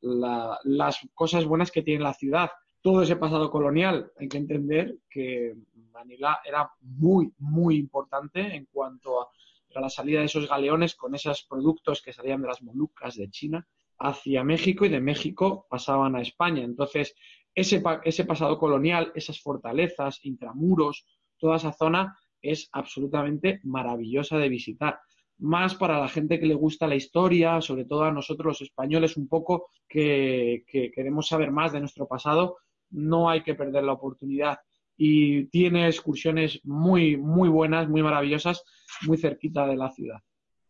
las 0.00 1.00
cosas 1.14 1.44
buenas 1.44 1.70
que 1.70 1.82
tiene 1.82 2.02
la 2.02 2.14
ciudad. 2.14 2.50
Todo 2.80 3.02
ese 3.02 3.16
pasado 3.16 3.50
colonial, 3.50 4.12
hay 4.18 4.28
que 4.28 4.38
entender 4.38 4.98
que 5.10 5.56
Manila 5.92 6.40
era 6.44 6.70
muy, 6.80 7.32
muy 7.38 7.76
importante 7.76 8.40
en 8.40 8.66
cuanto 8.66 9.20
a, 9.20 9.28
a 9.74 9.80
la 9.80 9.90
salida 9.90 10.20
de 10.20 10.26
esos 10.26 10.48
galeones 10.48 10.94
con 10.94 11.14
esos 11.14 11.42
productos 11.42 12.02
que 12.02 12.12
salían 12.12 12.40
de 12.40 12.48
las 12.48 12.62
Molucas 12.62 13.16
de 13.16 13.30
China 13.30 13.66
hacia 13.98 14.44
México 14.44 14.84
y 14.84 14.88
de 14.88 15.00
México 15.00 15.66
pasaban 15.68 16.14
a 16.14 16.22
España. 16.22 16.62
Entonces, 16.62 17.14
ese, 17.54 17.82
ese 18.04 18.24
pasado 18.24 18.58
colonial, 18.58 19.12
esas 19.14 19.40
fortalezas, 19.40 20.24
intramuros, 20.24 21.06
toda 21.38 21.56
esa 21.56 21.72
zona 21.72 22.16
es 22.40 22.68
absolutamente 22.72 23.60
maravillosa 23.64 24.38
de 24.38 24.48
visitar. 24.48 25.00
Más 25.38 25.74
para 25.74 26.00
la 26.00 26.08
gente 26.08 26.40
que 26.40 26.46
le 26.46 26.54
gusta 26.54 26.86
la 26.86 26.96
historia, 26.96 27.60
sobre 27.60 27.84
todo 27.84 28.04
a 28.04 28.12
nosotros 28.12 28.46
los 28.46 28.62
españoles 28.62 29.16
un 29.16 29.28
poco 29.28 29.70
que, 29.88 30.64
que 30.66 30.90
queremos 30.90 31.28
saber 31.28 31.50
más 31.50 31.72
de 31.72 31.80
nuestro 31.80 32.06
pasado, 32.06 32.56
no 32.90 33.28
hay 33.30 33.42
que 33.42 33.54
perder 33.54 33.84
la 33.84 33.92
oportunidad. 33.92 34.58
Y 34.96 35.44
tiene 35.46 35.86
excursiones 35.86 36.60
muy, 36.64 37.16
muy 37.16 37.48
buenas, 37.48 37.88
muy 37.88 38.02
maravillosas, 38.02 38.64
muy 39.06 39.16
cerquita 39.16 39.66
de 39.66 39.76
la 39.76 39.92
ciudad. 39.92 40.18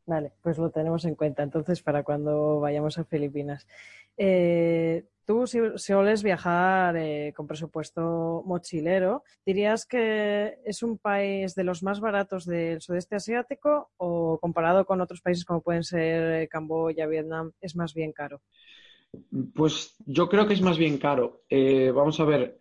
Vale, 0.08 0.32
pues 0.42 0.56
lo 0.56 0.70
tenemos 0.70 1.04
en 1.04 1.14
cuenta 1.14 1.42
entonces 1.42 1.82
para 1.82 2.02
cuando 2.02 2.60
vayamos 2.60 2.96
a 2.96 3.04
Filipinas. 3.04 3.66
Eh, 4.16 5.04
tú, 5.26 5.46
si 5.46 5.58
sueles 5.76 6.22
viajar 6.22 6.96
eh, 6.96 7.34
con 7.36 7.46
presupuesto 7.46 8.42
mochilero, 8.46 9.22
¿dirías 9.44 9.84
que 9.84 10.60
es 10.64 10.82
un 10.82 10.96
país 10.96 11.54
de 11.54 11.64
los 11.64 11.82
más 11.82 12.00
baratos 12.00 12.46
del 12.46 12.80
sudeste 12.80 13.16
asiático 13.16 13.90
o 13.98 14.38
comparado 14.40 14.86
con 14.86 15.02
otros 15.02 15.20
países 15.20 15.44
como 15.44 15.60
pueden 15.60 15.84
ser 15.84 16.40
eh, 16.40 16.48
Camboya, 16.48 17.06
Vietnam, 17.06 17.52
es 17.60 17.76
más 17.76 17.92
bien 17.92 18.12
caro? 18.12 18.40
Pues 19.54 19.94
yo 20.06 20.30
creo 20.30 20.46
que 20.46 20.54
es 20.54 20.62
más 20.62 20.78
bien 20.78 20.96
caro. 20.96 21.42
vamos 21.94 22.18
a 22.18 22.24
ver, 22.24 22.56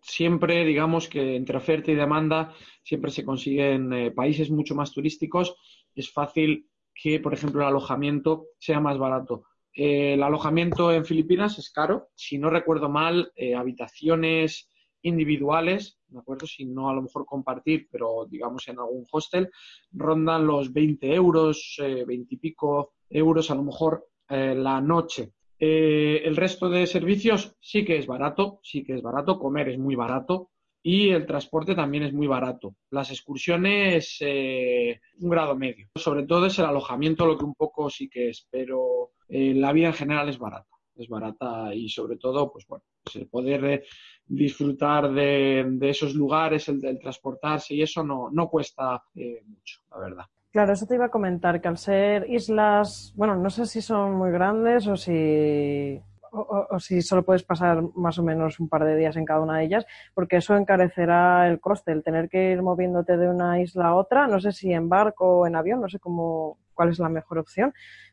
siempre 0.00 0.64
digamos 0.64 1.08
que 1.08 1.34
entre 1.34 1.56
oferta 1.56 1.90
y 1.90 1.96
demanda 1.96 2.54
siempre 2.84 3.10
se 3.10 3.24
consiguen 3.24 4.12
países 4.14 4.50
mucho 4.50 4.76
más 4.76 4.92
turísticos 4.92 5.56
es 5.94 6.10
fácil 6.12 6.68
que, 6.94 7.20
por 7.20 7.34
ejemplo, 7.34 7.62
el 7.62 7.68
alojamiento 7.68 8.46
sea 8.58 8.80
más 8.80 8.98
barato. 8.98 9.44
Eh, 9.74 10.14
el 10.14 10.22
alojamiento 10.22 10.92
en 10.92 11.04
Filipinas 11.04 11.58
es 11.58 11.70
caro. 11.70 12.10
Si 12.14 12.38
no 12.38 12.48
recuerdo 12.50 12.88
mal, 12.88 13.32
eh, 13.34 13.54
habitaciones 13.54 14.70
individuales, 15.02 15.98
¿de 16.06 16.20
acuerdo? 16.20 16.46
Si 16.46 16.64
no 16.64 16.88
a 16.88 16.94
lo 16.94 17.02
mejor 17.02 17.26
compartir, 17.26 17.88
pero 17.90 18.26
digamos 18.28 18.66
en 18.68 18.78
algún 18.78 19.04
hostel, 19.10 19.50
rondan 19.92 20.46
los 20.46 20.72
20 20.72 21.12
euros, 21.12 21.76
20 21.78 22.12
eh, 22.12 22.26
y 22.30 22.36
pico 22.36 22.94
euros 23.10 23.50
a 23.50 23.54
lo 23.54 23.64
mejor 23.64 24.06
la 24.26 24.80
noche. 24.80 25.32
el 25.58 26.34
resto 26.34 26.70
de 26.70 26.86
servicios 26.86 27.54
sí 27.60 27.84
que 27.84 27.98
es 27.98 28.06
barato, 28.06 28.58
sí 28.62 28.82
que 28.82 28.94
es 28.94 29.02
barato, 29.02 29.38
comer 29.38 29.68
es 29.68 29.78
muy 29.78 29.94
barato, 29.94 30.50
y 30.86 31.08
el 31.08 31.24
transporte 31.24 31.74
también 31.74 32.04
es 32.04 32.12
muy 32.12 32.26
barato. 32.26 32.76
Las 32.90 33.10
excursiones, 33.10 34.18
eh, 34.20 35.00
un 35.18 35.30
grado 35.30 35.56
medio. 35.56 35.88
Sobre 35.96 36.24
todo 36.24 36.44
es 36.44 36.58
el 36.58 36.66
alojamiento 36.66 37.24
lo 37.24 37.38
que 37.38 37.46
un 37.46 37.54
poco 37.54 37.88
sí 37.88 38.06
que 38.10 38.28
es, 38.28 38.46
pero 38.50 39.12
eh, 39.26 39.54
la 39.54 39.72
vida 39.72 39.86
en 39.88 39.94
general 39.94 40.28
es 40.28 40.38
barata. 40.38 40.68
Es 40.94 41.08
barata 41.08 41.74
y 41.74 41.88
sobre 41.88 42.18
todo, 42.18 42.52
pues 42.52 42.66
bueno, 42.68 42.84
pues 43.02 43.24
poder 43.28 43.64
eh, 43.64 43.84
disfrutar 44.26 45.10
de, 45.10 45.78
esos 45.80 46.14
lugares, 46.14 46.68
el, 46.68 46.82
del 46.82 47.00
transportarse 47.00 47.74
y 47.74 47.80
eso 47.80 48.04
no, 48.04 48.28
no 48.30 48.50
cuesta 48.50 49.02
mucho, 49.14 49.80
la 49.90 49.98
verdad. 49.98 50.24
Claro, 50.52 50.74
eso 50.74 50.86
te 50.86 50.96
iba 50.96 51.06
a 51.06 51.10
comentar, 51.10 51.62
que 51.62 51.68
al 51.68 51.78
ser 51.78 52.30
islas, 52.30 53.14
bueno, 53.16 53.36
no 53.36 53.48
sé 53.48 53.64
si 53.64 53.80
son 53.80 54.14
muy 54.14 54.30
grandes 54.30 54.86
o 54.86 54.96
si 54.96 55.98
o, 56.34 56.78
si 56.80 57.02
solo 57.02 57.22
puedes 57.22 57.42
pasar 57.42 57.82
más 57.94 58.18
o 58.18 58.22
menos 58.22 58.58
un 58.60 58.68
par 58.68 58.84
de 58.84 58.96
días 58.96 59.16
en 59.16 59.24
cada 59.24 59.40
una 59.40 59.58
de 59.58 59.64
ellas, 59.64 59.86
porque 60.14 60.36
eso 60.36 60.56
encarecerá 60.56 61.48
el 61.48 61.60
coste, 61.60 61.92
el 61.92 62.02
tener 62.02 62.28
que 62.28 62.50
ir 62.50 62.62
moviéndote 62.62 63.16
de 63.16 63.28
una 63.28 63.60
isla 63.60 63.88
a 63.88 63.94
otra, 63.94 64.26
no 64.26 64.40
sé 64.40 64.52
si 64.52 64.72
en 64.72 64.88
barco 64.88 65.40
o 65.40 65.46
en 65.46 65.56
avión, 65.56 65.80
no 65.80 65.88
sé 65.88 65.98
cómo, 65.98 66.58
cuál 66.74 66.90
es 66.90 66.98
la 66.98 67.08
mejor 67.08 67.38
opción, 67.38 67.72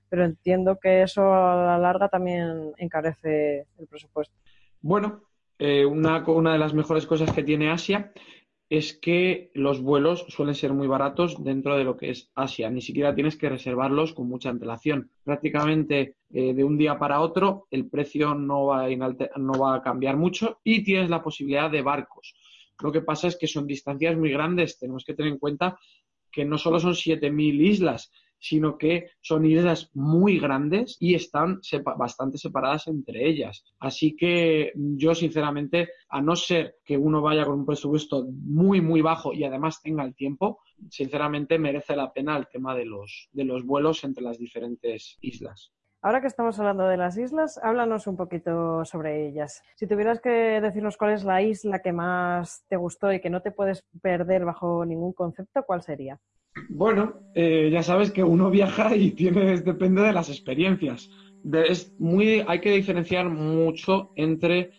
pero 0.10 0.25
entiendo 0.25 0.78
que 0.80 1.04
eso 1.04 1.34
a 1.34 1.56
la 1.56 1.78
larga 1.78 2.10
también 2.10 2.74
encarece 2.78 3.68
el 3.78 3.88
presupuesto. 3.88 4.36
Bueno, 4.82 5.24
eh, 5.58 5.86
una, 5.86 6.24
una 6.28 6.54
de 6.54 6.60
las 6.60 6.74
mejores 6.74 7.06
cosas 7.06 7.32
que 7.32 7.44
tiene 7.44 7.72
Asia 7.72 8.12
es 8.72 8.94
que 8.94 9.51
los 9.54 9.82
vuelos 9.82 10.25
suelen 10.30 10.56
ser 10.56 10.72
muy 10.72 10.88
baratos 10.88 11.44
dentro 11.44 11.78
de 11.78 11.84
lo 11.84 11.98
que 11.98 12.10
es 12.10 12.32
Asia. 12.36 12.70
Ni 12.70 12.80
siquiera 12.80 13.13
tienes 13.13 13.36
que 13.36 13.50
reservarlos 13.50 14.13
con 14.13 14.30
mucha 14.30 14.50
antelación. 14.50 15.12
Prácticamente 15.25 16.16
eh, 16.30 16.54
de 16.54 16.63
un 16.63 16.78
día 16.78 16.98
para 16.98 17.20
otro 17.20 17.68
el 17.70 17.90
precio 17.90 18.34
no 18.34 18.68
va, 18.68 18.86
a 18.86 18.90
no 19.36 19.60
va 19.60 19.75
a 19.75 19.82
cambiar 19.82 20.16
mucho 20.16 20.62
y 20.63 20.86
tienes 20.86 21.10
la 21.10 21.22
posibilidad 21.22 21.70
de 21.70 21.82
barcos. 21.82 22.34
Lo 22.82 22.94
que 22.94 23.01
pasa 23.01 23.28
es 23.28 23.36
que 23.36 23.46
son 23.46 23.68
distancias 23.68 24.16
muy 24.16 24.32
grandes. 24.32 24.80
Tenemos 24.80 25.04
que 25.04 25.16
tener 25.16 25.34
en 25.34 25.40
cuenta 25.40 25.78
que 26.32 26.46
no 26.46 26.58
solo 26.58 26.80
son 26.80 26.94
7.000 26.94 27.62
islas, 27.62 28.10
sino 28.41 28.77
que 28.77 29.12
son 29.21 29.45
islas 29.45 29.91
muy 29.93 30.39
grandes 30.39 30.98
y 31.00 31.13
están 31.13 31.62
bastante 31.98 32.38
separadas 32.38 32.88
entre 32.88 33.29
ellas. 33.29 33.63
Así 33.79 34.15
que 34.15 34.74
yo, 34.75 35.13
sinceramente, 35.13 35.89
a 36.10 36.21
no 36.21 36.36
ser 36.36 36.79
que 36.83 36.98
uno 36.98 37.21
vaya 37.21 37.45
con 37.45 37.60
un 37.60 37.65
presupuesto 37.65 38.27
muy, 38.31 38.81
muy 38.81 39.01
bajo 39.01 39.31
y 39.31 39.43
además 39.43 39.81
tenga 39.81 40.03
el 40.03 40.15
tiempo, 40.15 40.60
sinceramente 40.89 41.60
merece 41.60 41.95
la 41.95 42.12
pena 42.12 42.36
el 42.36 42.48
tema 42.48 42.75
de 42.75 42.86
los, 42.86 43.29
de 43.31 43.45
los 43.45 43.63
vuelos 43.63 44.03
entre 44.03 44.24
las 44.24 44.39
diferentes 44.39 45.17
islas. 45.21 45.71
Ahora 46.03 46.20
que 46.20 46.27
estamos 46.27 46.58
hablando 46.58 46.88
de 46.88 46.98
las 46.98 47.15
islas, 47.15 47.60
háblanos 47.62 48.08
un 48.08 48.17
poquito 48.17 48.84
sobre 48.86 49.27
ellas. 49.27 49.62
Si 49.75 49.86
tuvieras 49.86 50.20
que 50.20 50.29
decirnos 50.29 50.98
cuál 50.98 51.12
es 51.12 51.24
la 51.24 51.43
isla 51.43 51.84
que 51.84 51.93
más 51.93 52.65
te 52.67 52.75
gustó 52.75 53.13
y 53.13 53.22
que 53.22 53.29
no 53.29 53.43
te 53.43 53.51
puedes 53.51 53.86
perder 54.01 54.43
bajo 54.43 54.84
ningún 54.84 55.13
concepto, 55.13 55.63
¿cuál 55.63 55.84
sería? 55.84 56.20
Bueno, 56.70 57.20
eh, 57.36 57.70
ya 57.72 57.84
sabes 57.84 58.10
que 58.10 58.24
uno 58.24 58.50
viaja 58.50 58.96
y 58.96 59.12
tiene, 59.12 59.62
depende 59.62 60.01
de 60.01 60.12
las 60.12 60.29
experiencias. 60.29 61.08
hay 61.46 62.60
que 62.62 62.72
diferenciar 62.72 63.29
mucho 63.29 64.12
entre 64.15 64.72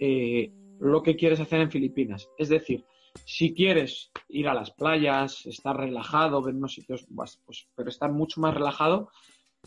eh, 0.00 0.52
lo 0.80 1.04
que 1.04 1.14
quieres 1.14 1.38
hacer 1.38 1.60
en 1.60 1.70
Filipinas. 1.70 2.28
Es 2.36 2.48
decir, 2.48 2.84
si 3.24 3.54
quieres 3.54 4.10
ir 4.28 4.48
a 4.48 4.54
las 4.54 4.72
playas, 4.72 5.46
estar 5.46 5.76
relajado, 5.76 6.42
ver 6.42 6.56
unos 6.56 6.74
sitios, 6.74 7.06
pues, 7.14 7.68
pero 7.76 7.88
estar 7.88 8.10
mucho 8.10 8.40
más 8.40 8.54
relajado, 8.54 9.10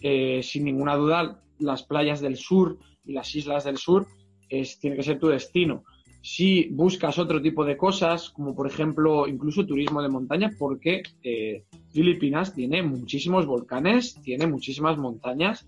eh, 0.02 0.42
sin 0.44 0.66
ninguna 0.66 0.96
duda, 0.96 1.42
las 1.60 1.84
playas 1.84 2.22
del 2.22 2.38
sur 2.38 2.78
y 3.06 3.14
las 3.14 3.34
islas 3.36 3.64
del 3.64 3.78
sur 3.78 4.08
es, 4.50 4.80
tiene 4.80 4.96
que 4.96 5.04
ser 5.04 5.20
tu 5.20 5.28
destino 5.28 5.84
si 6.28 6.68
buscas 6.72 7.20
otro 7.20 7.42
tipo 7.42 7.64
de 7.64 7.78
cosas, 7.78 8.32
como 8.32 8.54
por 8.54 8.68
ejemplo 8.68 9.30
incluso 9.30 9.66
turismo 9.66 10.02
de 10.02 10.10
montaña, 10.10 10.52
porque 10.60 11.02
eh, 11.24 11.64
Filipinas 11.94 12.54
tiene 12.54 12.84
muchísimos 12.84 13.46
volcanes, 13.46 14.20
tiene 14.22 14.46
muchísimas 14.46 14.98
montañas, 14.98 15.66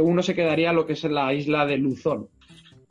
uno 0.00 0.22
se 0.22 0.34
quedaría 0.36 0.72
lo 0.72 0.86
que 0.86 0.92
es 0.92 1.02
la 1.02 1.34
isla 1.34 1.66
de 1.66 1.78
Luzón. 1.78 2.28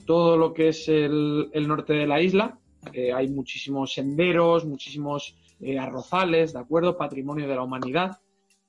Todo 0.05 0.35
lo 0.35 0.53
que 0.53 0.67
es 0.67 0.89
el, 0.89 1.49
norte 1.65 1.93
de 1.93 2.05
la 2.05 2.21
isla, 2.21 2.59
eh, 2.91 3.13
hay 3.13 3.29
muchísimos 3.29 3.93
senderos, 3.93 4.65
muchísimos 4.65 5.37
arrozales, 5.79 6.51
¿de 6.51 6.59
acuerdo? 6.59 6.97
Patrimonio 6.97 7.47
de 7.47 7.55
la 7.55 7.63
humanidad 7.63 8.17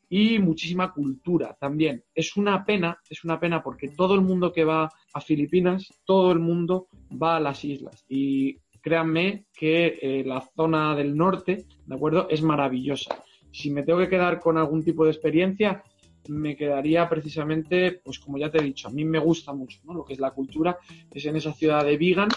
y 0.08 0.38
muchísima 0.38 0.92
cultura 0.92 1.56
también. 1.58 2.04
Es 2.14 2.36
una 2.36 2.64
pena, 2.64 2.98
es 3.08 3.24
una 3.24 3.38
pena 3.38 3.62
porque 3.62 3.88
todo 3.88 4.14
el 4.14 4.20
mundo 4.20 4.52
que 4.52 4.64
va 4.64 4.90
a 5.12 5.20
Filipinas, 5.20 5.92
todo 6.04 6.32
el 6.32 6.38
mundo 6.38 6.88
va 7.10 7.36
a 7.36 7.40
las 7.40 7.64
islas 7.64 8.04
y 8.08 8.58
créanme 8.80 9.46
que 9.54 9.98
eh, 10.00 10.24
la 10.26 10.42
zona 10.54 10.94
del 10.94 11.16
norte, 11.16 11.64
¿de 11.86 11.94
acuerdo? 11.94 12.28
Es 12.28 12.42
maravillosa. 12.42 13.16
Si 13.50 13.70
me 13.70 13.82
tengo 13.82 13.98
que 14.00 14.08
quedar 14.08 14.40
con 14.40 14.58
algún 14.58 14.84
tipo 14.84 15.04
de 15.04 15.12
experiencia, 15.12 15.82
me 16.28 16.56
quedaría 16.56 17.08
precisamente, 17.08 18.00
pues 18.04 18.18
como 18.18 18.38
ya 18.38 18.50
te 18.50 18.58
he 18.58 18.62
dicho, 18.62 18.88
a 18.88 18.90
mí 18.90 19.04
me 19.04 19.18
gusta 19.18 19.52
mucho, 19.52 19.80
¿no? 19.84 19.94
Lo 19.94 20.04
que 20.04 20.14
es 20.14 20.18
la 20.18 20.32
cultura, 20.32 20.78
es 21.10 21.24
en 21.24 21.36
esa 21.36 21.52
ciudad 21.52 21.84
de 21.84 21.96
Vigan, 21.96 22.28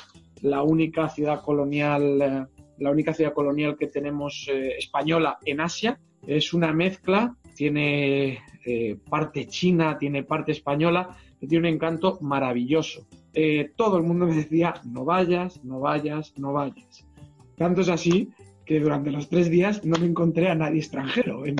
la 0.42 0.64
única 0.64 1.10
ciudad 1.10 1.42
colonial, 1.42 2.22
eh, 2.22 2.46
la 2.80 2.92
única 2.92 3.14
ciudad 3.14 3.34
colonial 3.34 3.78
que 3.78 3.88
tenemos 3.88 4.48
eh, 4.52 4.78
española 4.78 5.38
en 5.46 5.62
Asia. 5.62 6.00
Es 6.26 6.54
una 6.54 6.74
mezcla 6.74 7.36
tiene 7.58 8.40
eh, 8.66 8.98
parte 9.10 9.48
china, 9.48 9.98
tiene 9.98 10.24
parte 10.24 10.52
española, 10.52 11.18
tiene 11.40 11.58
un 11.58 11.74
encanto 11.74 12.20
maravilloso. 12.22 13.08
Eh, 13.34 13.72
todo 13.76 13.98
el 13.98 14.04
mundo 14.04 14.28
me 14.28 14.36
decía, 14.36 14.76
no 14.86 15.04
vayas, 15.04 15.64
no 15.64 15.80
vayas, 15.80 16.38
no 16.38 16.54
vayas. 16.54 17.06
Tanto 17.58 17.82
es 17.82 17.90
así 17.90 18.30
que 18.64 18.80
durante 18.80 19.12
los 19.12 19.28
tres 19.28 19.50
días 19.50 19.84
no 19.84 19.98
me 19.98 20.06
encontré 20.06 20.50
a 20.50 20.56
nadie 20.56 20.80
extranjero 20.80 21.46
en, 21.46 21.56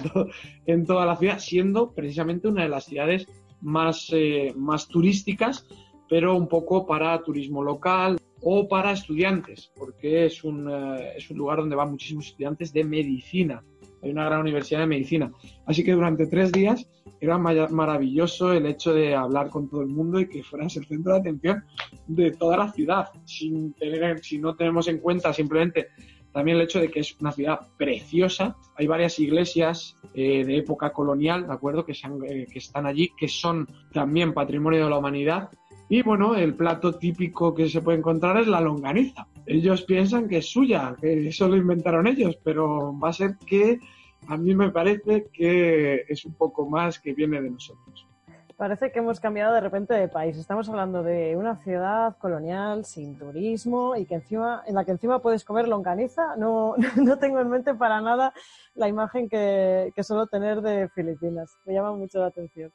en 0.68 0.86
toda 0.86 1.06
la 1.06 1.16
ciudad, 1.16 1.40
siendo 1.40 1.92
precisamente 1.92 2.48
una 2.48 2.64
de 2.64 2.70
las 2.70 2.86
ciudades 2.86 3.28
más, 3.62 4.10
eh, 4.12 4.54
más 4.56 4.88
turísticas, 4.88 5.66
pero 6.08 6.38
un 6.38 6.48
poco 6.48 6.86
para 6.86 7.24
turismo 7.24 7.64
local 7.64 8.18
o 8.42 8.68
para 8.68 8.92
estudiantes, 8.92 9.72
porque 9.76 10.26
es 10.28 10.44
un, 10.44 10.70
es 11.16 11.30
un 11.32 11.38
lugar 11.38 11.58
donde 11.58 11.76
van 11.76 11.90
muchísimos 11.90 12.28
estudiantes 12.28 12.72
de 12.72 12.84
medicina 12.84 13.64
hay 14.08 14.14
una 14.14 14.26
gran 14.26 14.42
universidad 14.42 14.82
de 14.82 14.88
medicina. 14.88 15.32
Así 15.66 15.84
que 15.84 15.92
durante 15.92 16.28
tres 16.28 16.52
días 16.52 16.88
era 17.20 17.38
maravilloso 17.38 18.54
el 18.54 18.66
hecho 18.66 18.94
de 18.94 19.16
hablar 19.16 19.50
con 19.50 19.70
todo 19.70 19.82
el 19.82 19.88
mundo 19.88 20.20
y 20.20 20.30
que 20.30 20.44
fueras 20.44 20.76
el 20.78 20.86
centro 20.86 21.14
de 21.14 21.20
atención 21.20 21.64
de 22.08 22.32
toda 22.32 22.58
la 22.58 22.72
ciudad, 22.72 23.10
sin 23.26 23.74
tener, 23.74 24.24
si 24.24 24.40
no 24.40 24.56
tenemos 24.56 24.88
en 24.88 25.00
cuenta 25.00 25.34
simplemente 25.34 25.88
también 26.32 26.58
el 26.58 26.64
hecho 26.64 26.80
de 26.80 26.90
que 26.90 27.00
es 27.00 27.20
una 27.20 27.32
ciudad 27.32 27.60
preciosa. 27.78 28.56
Hay 28.76 28.88
varias 28.88 29.18
iglesias 29.20 29.98
eh, 30.14 30.46
de 30.46 30.58
época 30.58 30.92
colonial, 30.92 31.48
¿de 31.48 31.54
acuerdo?, 31.54 31.86
que, 31.86 31.94
eh, 31.94 32.48
que 32.52 32.60
están 32.60 32.86
allí, 32.86 33.12
que 33.18 33.28
son 33.28 33.68
también 33.92 34.34
patrimonio 34.34 34.84
de 34.84 34.90
la 34.90 35.00
humanidad. 35.00 35.50
Y 35.90 36.02
bueno, 36.04 36.36
el 36.36 36.54
plato 36.54 36.94
típico 36.94 37.56
que 37.56 37.70
se 37.70 37.82
puede 37.82 37.98
encontrar 37.98 38.38
es 38.38 38.48
la 38.48 38.62
longaniza 38.62 39.28
ellos 39.48 39.84
piensan 39.84 40.28
que 40.28 40.38
es 40.40 40.46
suya, 40.48 40.96
que 41.00 41.30
eso 41.30 41.48
lo 41.48 41.56
inventaron 41.56 42.06
ellos, 42.06 42.38
pero 42.44 42.98
va 43.00 43.10
a 43.10 43.14
ser 43.14 43.38
que 43.46 43.80
a 44.28 44.38
mí 44.38 44.56
me 44.56 44.70
parece 44.72 45.28
que 45.32 46.06
es 46.08 46.26
un 46.26 46.34
poco 46.34 46.68
más 46.68 47.00
que 47.00 47.14
viene 47.14 47.42
de 47.42 47.50
nosotros. 47.50 48.08
Parece 48.56 48.92
que 48.92 49.00
hemos 49.00 49.20
cambiado 49.20 49.54
de 49.54 49.62
repente 49.62 49.94
de 49.94 50.08
país. 50.08 50.36
Estamos 50.36 50.68
hablando 50.68 51.04
de 51.04 51.36
una 51.38 51.58
ciudad 51.58 52.18
colonial 52.18 52.86
sin 52.86 53.16
turismo 53.16 53.96
y 53.96 54.06
que 54.06 54.16
encima, 54.16 54.64
en 54.66 54.74
la 54.74 54.84
que 54.84 54.92
encima 54.92 55.20
puedes 55.20 55.46
comer 55.46 55.68
longaniza. 55.68 56.36
No, 56.38 56.76
no 56.96 57.20
tengo 57.20 57.40
en 57.40 57.50
mente 57.50 57.76
para 57.76 58.02
nada 58.02 58.34
la 58.74 58.88
imagen 58.88 59.30
que, 59.30 59.92
que 59.96 60.04
suelo 60.04 60.26
tener 60.26 60.62
de 60.62 60.90
Filipinas. 60.90 61.56
Me 61.66 61.74
llama 61.74 61.94
mucho 61.94 62.20
la 62.20 62.28
atención. 62.28 62.72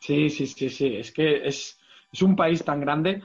Sí, 0.00 0.30
sí, 0.30 0.48
sí, 0.48 0.68
sí. 0.68 0.96
Es 0.96 1.12
que 1.12 1.46
es, 1.46 1.78
es 2.12 2.22
un 2.22 2.34
país 2.34 2.64
tan 2.64 2.80
grande 2.80 3.22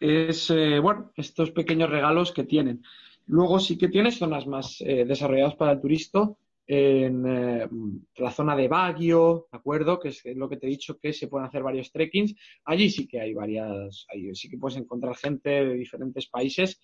es, 0.00 0.50
eh, 0.50 0.78
bueno, 0.80 1.12
estos 1.16 1.50
pequeños 1.50 1.90
regalos 1.90 2.32
que 2.32 2.44
tienen. 2.44 2.82
Luego 3.26 3.58
sí 3.58 3.78
que 3.78 3.88
tiene 3.88 4.10
zonas 4.10 4.46
más 4.46 4.80
eh, 4.80 5.04
desarrolladas 5.06 5.54
para 5.54 5.72
el 5.72 5.80
turista 5.80 6.30
en 6.66 7.26
eh, 7.26 7.68
la 8.16 8.30
zona 8.30 8.56
de 8.56 8.68
Baguio, 8.68 9.48
¿de 9.52 9.58
acuerdo? 9.58 10.00
Que 10.00 10.08
es 10.08 10.22
lo 10.24 10.48
que 10.48 10.56
te 10.56 10.66
he 10.66 10.70
dicho, 10.70 10.98
que 10.98 11.12
se 11.12 11.28
pueden 11.28 11.46
hacer 11.46 11.62
varios 11.62 11.92
trekkings. 11.92 12.34
Allí 12.64 12.90
sí 12.90 13.06
que 13.06 13.20
hay 13.20 13.34
varias, 13.34 14.06
sí 14.32 14.48
que 14.48 14.58
puedes 14.58 14.78
encontrar 14.78 15.16
gente 15.16 15.50
de 15.50 15.74
diferentes 15.74 16.26
países 16.28 16.80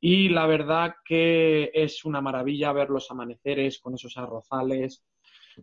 y 0.00 0.28
la 0.28 0.46
verdad 0.46 0.94
que 1.04 1.70
es 1.74 2.04
una 2.04 2.20
maravilla 2.20 2.72
ver 2.72 2.90
los 2.90 3.10
amaneceres 3.10 3.80
con 3.80 3.94
esos 3.94 4.16
arrozales. 4.16 5.04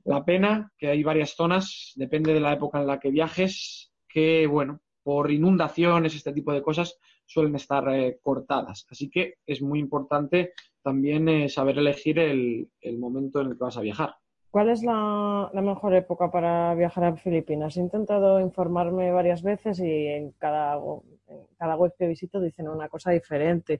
La 0.05 0.25
pena 0.25 0.71
que 0.77 0.87
hay 0.87 1.03
varias 1.03 1.35
zonas, 1.35 1.93
depende 1.95 2.33
de 2.33 2.39
la 2.39 2.53
época 2.53 2.81
en 2.81 2.87
la 2.87 2.99
que 2.99 3.11
viajes, 3.11 3.93
que 4.09 4.47
bueno, 4.47 4.81
por 5.03 5.31
inundaciones, 5.31 6.15
este 6.15 6.33
tipo 6.33 6.51
de 6.51 6.63
cosas, 6.63 6.97
suelen 7.25 7.55
estar 7.55 7.87
eh, 7.89 8.19
cortadas. 8.21 8.85
Así 8.89 9.09
que 9.09 9.35
es 9.45 9.61
muy 9.61 9.79
importante 9.79 10.53
también 10.83 11.27
eh, 11.29 11.49
saber 11.49 11.77
elegir 11.77 12.19
el, 12.19 12.69
momento 12.97 13.41
en 13.41 13.47
el 13.47 13.53
que 13.57 13.63
vas 13.63 13.77
a 13.77 13.81
viajar. 13.81 14.15
¿Cuál 14.51 14.69
es 14.69 14.83
la, 14.83 15.49
mejor 15.53 15.95
época 15.95 16.29
para 16.29 16.75
viajar 16.75 17.05
a 17.05 17.15
Filipinas? 17.15 17.75
He 17.75 17.79
intentado 17.79 18.39
informarme 18.39 19.11
varias 19.11 19.41
veces 19.41 19.79
y 19.79 20.07
en 20.07 20.31
cada, 20.33 20.75
en 20.75 21.47
cada 21.57 21.75
web 21.75 21.93
que 21.97 22.07
visito 22.07 22.39
dicen 22.39 22.67
una 22.67 22.87
cosa 22.87 23.11
diferente. 23.11 23.79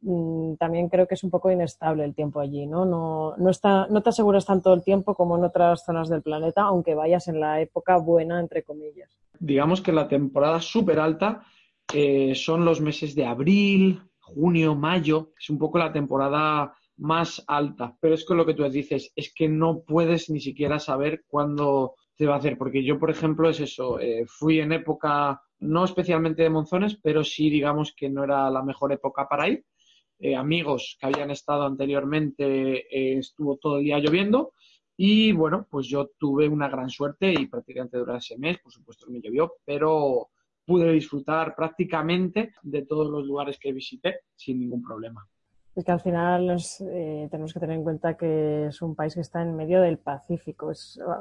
Mm, 0.00 0.54
también 0.54 0.88
creo 0.88 1.06
que 1.06 1.14
es 1.14 1.22
un 1.22 1.30
poco 1.30 1.52
inestable 1.52 2.04
el 2.04 2.14
tiempo 2.14 2.40
allí, 2.40 2.66
¿no? 2.66 2.84
No, 2.84 3.36
no, 3.36 3.50
está, 3.50 3.86
no 3.88 4.02
te 4.02 4.08
aseguras 4.08 4.44
tanto 4.44 4.72
el 4.74 4.82
tiempo 4.82 5.14
como 5.14 5.36
en 5.36 5.44
otras 5.44 5.84
zonas 5.84 6.08
del 6.08 6.22
planeta, 6.22 6.62
aunque 6.62 6.94
vayas 6.94 7.28
en 7.28 7.38
la 7.38 7.60
época 7.60 7.96
buena, 7.98 8.40
entre 8.40 8.64
comillas 8.64 9.18
digamos 9.38 9.80
que 9.80 9.92
la 9.92 10.08
temporada 10.08 10.60
súper 10.60 10.98
alta 10.98 11.42
eh, 11.92 12.34
son 12.34 12.64
los 12.64 12.80
meses 12.80 13.14
de 13.14 13.24
abril, 13.24 14.02
junio, 14.34 14.74
mayo, 14.74 15.32
es 15.38 15.50
un 15.50 15.58
poco 15.58 15.78
la 15.78 15.92
temporada 15.92 16.74
más 16.96 17.42
alta. 17.46 17.96
Pero 18.00 18.14
es 18.14 18.24
que 18.26 18.34
lo 18.34 18.46
que 18.46 18.54
tú 18.54 18.68
dices, 18.68 19.12
es 19.14 19.32
que 19.34 19.48
no 19.48 19.82
puedes 19.82 20.30
ni 20.30 20.40
siquiera 20.40 20.78
saber 20.78 21.24
cuándo 21.26 21.94
te 22.16 22.26
va 22.26 22.34
a 22.34 22.38
hacer, 22.38 22.58
porque 22.58 22.84
yo, 22.84 22.98
por 22.98 23.10
ejemplo, 23.10 23.48
es 23.48 23.60
eso, 23.60 24.00
eh, 24.00 24.24
fui 24.26 24.60
en 24.60 24.72
época 24.72 25.40
no 25.60 25.84
especialmente 25.84 26.42
de 26.42 26.50
monzones, 26.50 26.98
pero 27.02 27.24
sí 27.24 27.50
digamos 27.50 27.92
que 27.96 28.08
no 28.08 28.24
era 28.24 28.50
la 28.50 28.62
mejor 28.62 28.92
época 28.92 29.28
para 29.28 29.48
ir. 29.48 29.64
Eh, 30.20 30.34
amigos 30.34 30.96
que 31.00 31.06
habían 31.06 31.30
estado 31.30 31.62
anteriormente 31.64 33.16
estuvo 33.16 33.56
todo 33.56 33.78
el 33.78 33.84
día 33.84 34.00
lloviendo 34.00 34.52
y 35.00 35.30
bueno, 35.30 35.64
pues 35.70 35.86
yo 35.86 36.10
tuve 36.18 36.48
una 36.48 36.68
gran 36.68 36.90
suerte 36.90 37.32
y 37.32 37.46
prácticamente 37.46 37.98
durante 37.98 38.24
ese 38.24 38.36
mes, 38.36 38.58
por 38.58 38.72
supuesto 38.72 39.06
me 39.08 39.20
llovió, 39.20 39.54
pero 39.64 40.30
pude 40.68 40.92
disfrutar 40.92 41.54
prácticamente 41.56 42.52
de 42.62 42.82
todos 42.82 43.08
los 43.08 43.24
lugares 43.26 43.58
que 43.58 43.72
visité 43.72 44.20
sin 44.36 44.60
ningún 44.60 44.82
problema. 44.82 45.26
Es 45.74 45.84
que 45.84 45.92
al 45.92 46.00
final 46.00 46.58
eh, 46.90 47.28
tenemos 47.30 47.54
que 47.54 47.60
tener 47.60 47.76
en 47.76 47.84
cuenta 47.84 48.16
que 48.18 48.66
es 48.66 48.82
un 48.82 48.94
país 48.94 49.14
que 49.14 49.22
está 49.22 49.40
en 49.40 49.56
medio 49.56 49.80
del 49.80 49.96
Pacífico. 49.96 50.72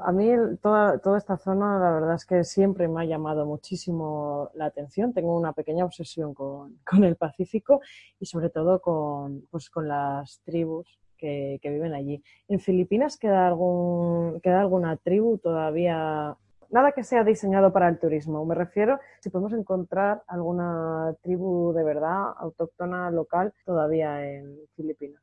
a 0.03 0.11
mí 0.11 0.31
toda, 0.61 0.97
toda 0.97 1.17
esta 1.17 1.37
zona, 1.37 1.79
la 1.79 1.91
verdad 1.91 2.15
es 2.15 2.25
que 2.25 2.43
siempre 2.43 2.89
me 2.89 3.01
ha 3.01 3.05
llamado 3.05 3.45
muchísimo 3.45 4.49
la 4.55 4.65
atención. 4.65 5.13
Tengo 5.13 5.37
una 5.37 5.53
pequeña 5.53 5.85
obsesión 5.85 6.33
con, 6.33 6.79
con 6.85 7.05
el 7.05 7.15
Pacífico 7.15 7.79
y 8.19 8.25
sobre 8.25 8.49
todo 8.49 8.81
con, 8.81 9.43
pues, 9.49 9.69
con 9.69 9.87
las 9.87 10.41
tribus 10.43 10.99
que, 11.17 11.59
que, 11.61 11.69
viven 11.69 11.93
allí. 11.93 12.21
¿En 12.49 12.59
Filipinas 12.59 13.15
queda, 13.15 13.47
algún, 13.47 14.41
queda 14.41 14.59
alguna 14.59 14.97
tribu 14.97 15.37
todavía 15.37 16.35
nada 16.69 16.91
que 16.91 17.03
sea 17.03 17.23
diseñado 17.23 17.71
para 17.71 17.89
el 17.89 17.99
turismo. 17.99 18.45
Me 18.45 18.55
refiero 18.55 18.99
si 19.19 19.29
podemos 19.29 19.53
encontrar 19.53 20.23
alguna 20.27 21.15
tribu 21.21 21.73
de 21.73 21.83
verdad 21.83 22.33
autóctona 22.37 23.09
local 23.11 23.53
todavía 23.65 24.25
en 24.25 24.57
Filipinas. 24.75 25.21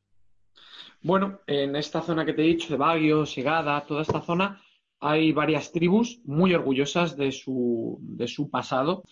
Bueno, 1.03 1.41
en 1.47 1.77
esta 1.77 2.01
zona 2.01 2.25
que 2.25 2.33
te 2.33 2.43
he 2.43 2.47
dicho, 2.47 2.73
de 2.73 2.79
Baguio, 2.79 3.27
Segada, 3.27 3.85
toda 3.85 4.03
esta 4.03 4.23
zona, 4.23 4.61
hay 5.01 5.33
varias 5.33 5.71
tribus 5.71 6.21
muy 6.25 6.55
orgullosas 6.55 7.17
de 7.17 7.31
su, 7.31 7.99
de 8.01 8.27
su 8.27 8.49
pasado. 8.49 9.05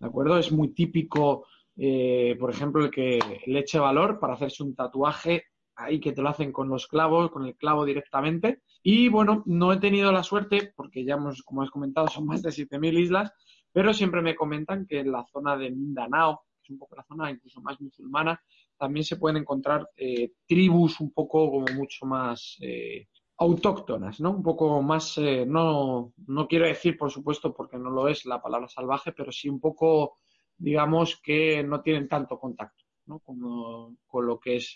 ¿De 0.00 0.06
acuerdo? 0.06 0.38
Es 0.38 0.50
muy 0.50 0.68
típico, 0.68 1.46
eh, 1.76 2.36
por 2.40 2.50
ejemplo, 2.50 2.84
el 2.84 2.90
que 2.90 3.20
le 3.46 3.60
eche 3.60 3.78
valor 3.78 4.18
para 4.18 4.34
hacerse 4.34 4.64
un 4.64 4.74
tatuaje 4.74 5.44
ahí 5.76 6.00
que 6.00 6.12
te 6.12 6.22
lo 6.22 6.30
hacen 6.30 6.52
con 6.52 6.68
los 6.68 6.86
clavos, 6.86 7.30
con 7.30 7.46
el 7.46 7.54
clavo 7.56 7.84
directamente. 7.84 8.62
Y 8.82 9.08
bueno, 9.08 9.42
no 9.46 9.72
he 9.72 9.78
tenido 9.78 10.10
la 10.10 10.22
suerte, 10.22 10.72
porque 10.74 11.04
ya 11.04 11.14
hemos, 11.14 11.42
como 11.42 11.62
has 11.62 11.70
comentado, 11.70 12.08
son 12.08 12.26
más 12.26 12.42
de 12.42 12.50
7.000 12.50 12.98
islas, 12.98 13.32
pero 13.72 13.92
siempre 13.92 14.22
me 14.22 14.34
comentan 14.34 14.86
que 14.86 15.00
en 15.00 15.12
la 15.12 15.24
zona 15.26 15.56
de 15.56 15.70
Mindanao, 15.70 16.42
que 16.54 16.62
es 16.64 16.70
un 16.70 16.78
poco 16.78 16.96
la 16.96 17.04
zona 17.04 17.30
incluso 17.30 17.60
más 17.60 17.80
musulmana, 17.80 18.40
también 18.78 19.04
se 19.04 19.16
pueden 19.16 19.38
encontrar 19.38 19.88
eh, 19.96 20.32
tribus 20.46 21.00
un 21.00 21.12
poco 21.12 21.50
como 21.50 21.66
mucho 21.74 22.06
más 22.06 22.56
eh, 22.60 23.08
autóctonas, 23.38 24.20
¿no? 24.20 24.30
Un 24.30 24.42
poco 24.42 24.80
más, 24.82 25.18
eh, 25.18 25.44
no, 25.46 26.12
no 26.26 26.48
quiero 26.48 26.66
decir, 26.66 26.96
por 26.96 27.10
supuesto, 27.10 27.54
porque 27.54 27.78
no 27.78 27.90
lo 27.90 28.08
es 28.08 28.24
la 28.24 28.40
palabra 28.40 28.68
salvaje, 28.68 29.12
pero 29.12 29.30
sí 29.30 29.48
un 29.48 29.60
poco, 29.60 30.18
digamos, 30.56 31.20
que 31.22 31.62
no 31.62 31.82
tienen 31.82 32.08
tanto 32.08 32.38
contacto, 32.38 32.84
¿no? 33.06 33.18
Como, 33.20 33.96
con 34.06 34.26
lo 34.26 34.40
que 34.40 34.56
es 34.56 34.74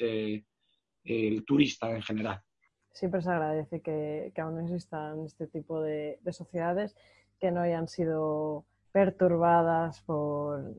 el 1.05 1.45
turista 1.45 1.91
en 1.91 2.03
general. 2.03 2.41
Siempre 2.93 3.23
se 3.23 3.31
agradece 3.31 3.81
que, 3.81 4.33
aún 4.39 4.61
existan 4.61 5.25
este 5.25 5.47
tipo 5.47 5.81
de, 5.81 6.19
sociedades 6.31 6.97
que 7.39 7.51
no 7.51 7.61
hayan 7.61 7.89
sido 7.89 8.65
perturbadas 8.93 10.03
por 10.03 10.75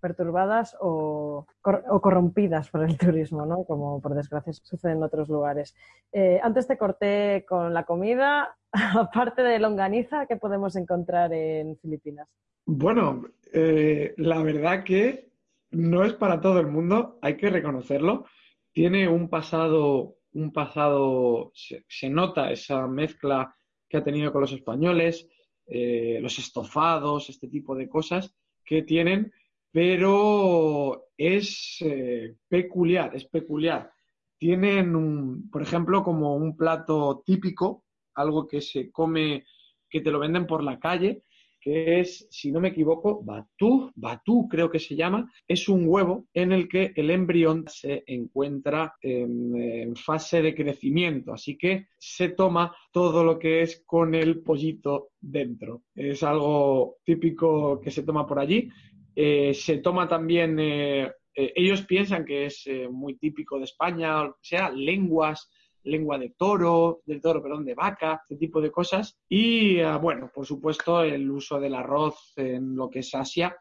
perturbadas 0.00 0.76
o, 0.80 1.46
corrompidas 1.62 2.68
por 2.70 2.82
el 2.82 2.98
turismo, 2.98 3.46
¿no? 3.46 3.64
Como 3.64 4.02
por 4.02 4.14
desgracia 4.14 4.52
sucede 4.52 4.92
en 4.92 5.02
otros 5.04 5.28
lugares. 5.28 5.76
Eh, 6.12 6.40
antes 6.42 6.66
te 6.66 6.76
corté 6.76 7.44
con 7.48 7.72
la 7.72 7.84
comida, 7.84 8.56
aparte 8.72 9.42
de 9.42 9.60
longaniza, 9.60 10.26
¿qué 10.26 10.36
podemos 10.36 10.74
encontrar 10.74 11.32
en 11.32 11.76
Filipinas? 11.78 12.28
Bueno, 12.66 13.22
eh, 13.52 14.14
la 14.16 14.42
verdad 14.42 14.82
que 14.82 15.30
no 15.70 16.04
es 16.04 16.14
para 16.14 16.40
todo 16.40 16.58
el 16.58 16.66
mundo, 16.66 17.18
hay 17.22 17.36
que 17.36 17.50
reconocerlo 17.50 18.24
tiene 18.72 19.08
un 19.08 19.28
pasado, 19.28 20.16
un 20.32 20.52
pasado, 20.52 21.52
se, 21.54 22.08
nota 22.08 22.50
esa 22.50 22.86
mezcla 22.86 23.54
que 23.88 23.98
ha 23.98 24.04
tenido 24.04 24.32
con 24.32 24.40
los 24.40 24.52
españoles, 24.52 25.28
eh, 25.66 26.18
los 26.20 26.38
estofados, 26.38 27.28
este 27.28 27.48
tipo 27.48 27.74
de 27.74 27.88
cosas 27.88 28.34
que 28.64 28.82
tienen, 28.82 29.32
pero 29.70 31.08
es 31.16 31.78
eh, 31.80 32.36
peculiar, 32.48 33.14
es 33.14 33.26
peculiar. 33.26 33.90
Tienen, 34.38 34.96
un, 34.96 35.50
por 35.50 35.62
ejemplo, 35.62 36.02
como 36.02 36.36
un 36.36 36.56
plato 36.56 37.22
típico, 37.24 37.84
algo 38.14 38.46
que 38.46 38.60
se 38.60 38.90
come, 38.90 39.44
que 39.88 40.00
te 40.00 40.10
lo 40.10 40.18
venden 40.18 40.46
por 40.46 40.64
la 40.64 40.78
calle, 40.78 41.22
que 41.62 42.00
es, 42.00 42.26
si 42.30 42.50
no 42.50 42.60
me 42.60 42.68
equivoco, 42.68 43.22
batú, 43.22 43.92
batú 43.94 44.48
creo 44.48 44.68
que 44.68 44.80
se 44.80 44.96
llama, 44.96 45.32
es 45.46 45.68
un 45.68 45.84
huevo 45.86 46.26
en 46.34 46.50
el 46.50 46.68
que 46.68 46.92
el 46.96 47.10
embrión 47.10 47.64
se 47.68 48.02
encuentra 48.06 48.94
en, 49.00 49.94
fase 49.94 50.42
de 50.42 50.54
crecimiento, 50.54 51.32
así 51.32 51.56
que 51.56 51.86
se 51.96 52.30
toma 52.30 52.74
todo 52.90 53.22
lo 53.22 53.38
que 53.38 53.62
es 53.62 53.82
con 53.86 54.14
el 54.14 54.42
pollito 54.42 55.10
dentro. 55.20 55.84
Es 55.94 56.22
algo 56.24 56.96
típico 57.04 57.80
que 57.80 57.90
se 57.90 58.02
toma 58.02 58.26
por 58.26 58.40
allí. 58.40 58.68
Eh, 59.14 59.54
se 59.54 59.78
toma 59.78 60.08
también, 60.08 60.58
eh, 60.58 61.12
eh, 61.34 61.52
ellos 61.54 61.82
piensan 61.82 62.24
que 62.24 62.46
es 62.46 62.68
muy 62.90 63.14
típico 63.16 63.58
de 63.58 63.64
España, 63.64 64.22
o 64.22 64.38
sea, 64.40 64.70
lenguas 64.70 65.48
lengua 65.84 66.18
de 66.18 66.30
toro, 66.30 67.02
del 67.04 67.20
toro, 67.20 67.42
perdón, 67.42 67.64
de 67.64 67.74
vaca, 67.74 68.20
este 68.22 68.36
tipo 68.36 68.60
de 68.60 68.70
cosas. 68.70 69.18
Y 69.28 69.80
ah, 69.80 69.96
bueno, 69.96 70.30
por 70.32 70.46
supuesto, 70.46 71.02
el 71.02 71.30
uso 71.30 71.58
del 71.60 71.74
arroz 71.74 72.32
en 72.36 72.74
lo 72.76 72.88
que 72.88 73.00
es 73.00 73.14
Asia 73.14 73.56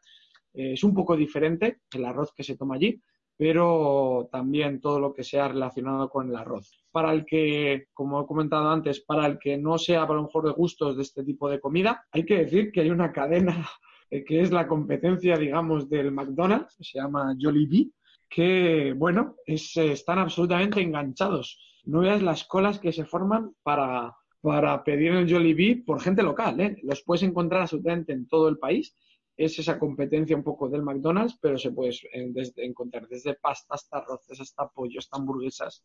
eh, 0.54 0.74
es 0.74 0.84
un 0.84 0.94
poco 0.94 1.16
diferente, 1.16 1.82
el 1.94 2.06
arroz 2.06 2.34
que 2.36 2.44
se 2.44 2.58
toma 2.58 2.76
allí, 2.76 3.02
pero 3.38 4.30
también 4.32 4.80
todo 4.80 5.00
lo 5.00 5.14
que 5.14 5.24
sea 5.24 5.48
relacionado 5.48 6.10
con 6.10 6.30
el 6.30 6.36
arroz. 6.36 6.84
Para 6.92 7.12
el 7.12 7.26
que, 7.26 7.88
como 7.94 8.22
he 8.22 8.28
comentado 8.28 8.70
antes, 8.70 9.02
para 9.02 9.26
el 9.26 9.40
que 9.40 9.58
no 9.58 9.78
sea 9.78 10.06
para 10.06 10.18
lo 10.18 10.26
mejor 10.26 10.46
de 10.46 10.52
gustos 10.52 10.96
de 10.96 11.04
este 11.04 11.24
tipo 11.24 11.50
de 11.50 11.60
comida, 11.60 12.06
hay 12.12 12.26
que 12.26 12.38
decir 12.38 12.72
que 12.72 12.82
hay 12.82 12.90
una 12.90 13.12
cadena 13.12 13.68
eh, 14.10 14.24
que 14.24 14.42
es 14.42 14.52
la 14.52 14.68
competencia, 14.68 15.38
digamos, 15.38 15.90
del 15.90 16.12
McDonald's, 16.12 16.76
se 16.80 17.00
llama 17.00 17.36
Jollibee, 17.40 17.92
que, 18.30 18.94
bueno, 18.96 19.36
es, 19.46 19.76
están 19.76 20.20
absolutamente 20.20 20.82
enganchados 20.82 21.60
no 21.86 22.02
veas 22.02 22.22
las 22.22 22.44
colas 22.46 22.80
que 22.80 22.92
se 22.92 23.06
forman 23.06 23.56
para, 23.64 24.16
para 24.42 24.84
pedir 24.84 25.12
el 25.14 25.32
Jollibee 25.32 25.84
por 25.84 26.02
gente 26.02 26.24
local. 26.24 26.60
¿eh? 26.60 26.78
Los 26.84 27.04
puedes 27.04 27.24
encontrar 27.24 27.62
absolutamente 27.62 28.14
en 28.14 28.28
todo 28.28 28.50
el 28.50 28.58
país. 28.58 28.96
Es 29.38 29.58
esa 29.60 29.80
competencia 29.80 30.36
un 30.36 30.44
poco 30.44 30.70
del 30.70 30.84
McDonald's, 30.84 31.38
pero 31.42 31.58
se 31.58 31.72
puede 31.72 31.96
encontrar 32.58 33.08
desde 33.08 33.36
pasta 33.36 33.76
hasta 33.76 33.98
arroces, 33.98 34.40
hasta 34.40 34.68
pollo, 34.70 35.00
hasta 35.00 35.18
hamburguesas, 35.18 35.84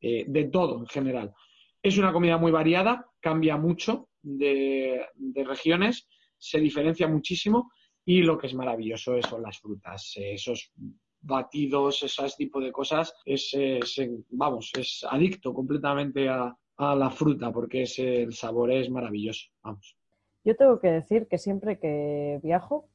eh, 0.00 0.24
de 0.26 0.44
todo 0.44 0.78
en 0.78 0.86
general. 0.86 1.32
Es 1.82 1.98
una 1.98 2.12
comida 2.12 2.36
muy 2.36 2.50
variada, 2.50 3.06
cambia 3.20 3.56
mucho 3.56 4.08
de, 4.22 5.06
regiones, 5.44 6.08
se 6.36 6.58
diferencia 6.58 7.06
muchísimo 7.06 7.70
y 8.04 8.22
lo 8.22 8.36
que 8.38 8.48
es 8.48 8.54
maravilloso 8.54 9.20
son 9.22 9.42
las 9.42 9.58
frutas, 9.58 10.12
esos 10.16 10.72
batidos, 11.26 12.02
ese 12.02 12.22
tipo 12.36 12.60
de 12.60 12.72
cosas, 12.72 13.14
es, 13.24 13.56
vamos, 14.30 14.72
es 14.78 15.04
adicto 15.08 15.52
completamente 15.52 16.28
a, 16.28 16.56
la 16.78 17.10
fruta 17.10 17.50
porque 17.52 17.82
es, 17.82 17.98
el 17.98 18.34
sabor 18.34 18.70
es 18.70 18.90
maravilloso, 18.90 19.48
vamos. 19.62 19.96
Yo 20.44 20.54
tengo 20.54 20.78
que 20.78 20.88
decir 20.88 21.26
que 21.26 21.38
siempre 21.38 21.78
que 21.78 22.38
viajo, 22.42 22.86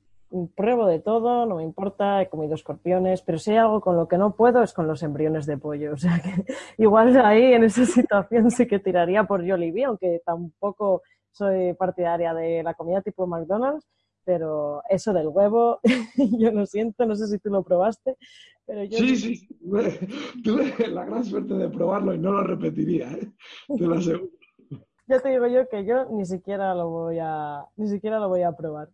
pruebo 0.56 0.88
de 0.88 1.00
todo, 1.00 1.46
no 1.46 1.58
me 1.58 1.64
importa, 1.64 2.22
he 2.22 2.30
comido 2.30 2.56
escorpiones, 2.56 3.22
pero 3.22 3.38
si 3.38 3.52
hay 3.52 3.58
algo 3.58 3.82
con 3.82 3.98
lo 3.98 4.08
que 4.08 4.18
no 4.18 4.36
puedo 4.36 4.64
es 4.64 4.74
con 4.74 4.88
los 4.88 5.04
embriones 5.04 5.46
de 5.46 5.58
pollo. 5.58 5.94
O 5.94 5.98
sea 5.98 6.22
que 6.22 6.46
igual 6.78 7.20
ahí 7.26 7.54
en 7.54 7.64
esa 7.64 7.86
situación 7.98 8.52
sí 8.52 8.68
que 8.68 8.80
tiraría 8.80 9.26
por 9.26 9.46
Jollibee, 9.46 9.86
aunque 9.86 10.22
tampoco 10.26 11.02
soy 11.32 11.74
partidaria 11.74 12.34
de 12.34 12.64
la 12.64 12.74
comida 12.74 13.02
tipo 13.02 13.28
McDonald's, 13.28 13.88
pero 14.24 14.82
eso 14.90 15.14
del 15.14 15.28
huevo, 15.28 15.80
yo 16.16 16.52
lo 16.52 16.66
siento, 16.66 17.06
no 17.06 17.16
sé 17.16 17.28
si 17.28 17.40
tú 17.40 17.50
lo 17.50 17.64
probaste, 17.64 18.18
pero 18.66 18.84
yo... 18.84 18.98
Sí, 18.98 19.18
sí, 19.18 19.48
tuve 20.44 20.88
la 20.88 21.06
gran 21.06 21.24
suerte 21.26 21.54
de 21.56 21.70
probarlo 21.70 22.14
y 22.14 22.20
no 22.20 22.32
lo 22.32 22.44
repetiría, 22.44 23.12
¿eh? 23.12 23.32
te 23.78 23.86
lo 23.86 23.96
aseguro. 23.96 24.32
Ya 25.08 25.20
te 25.20 25.28
digo 25.28 25.46
yo 25.48 25.68
que 25.68 25.84
yo 25.84 26.06
ni 26.06 26.26
siquiera 26.26 26.74
lo 26.74 26.88
voy 26.88 27.18
a, 27.20 27.66
ni 27.76 27.90
siquiera 27.90 28.18
lo 28.18 28.30
voy 28.30 28.44
a 28.44 28.54
probar. 28.54 28.88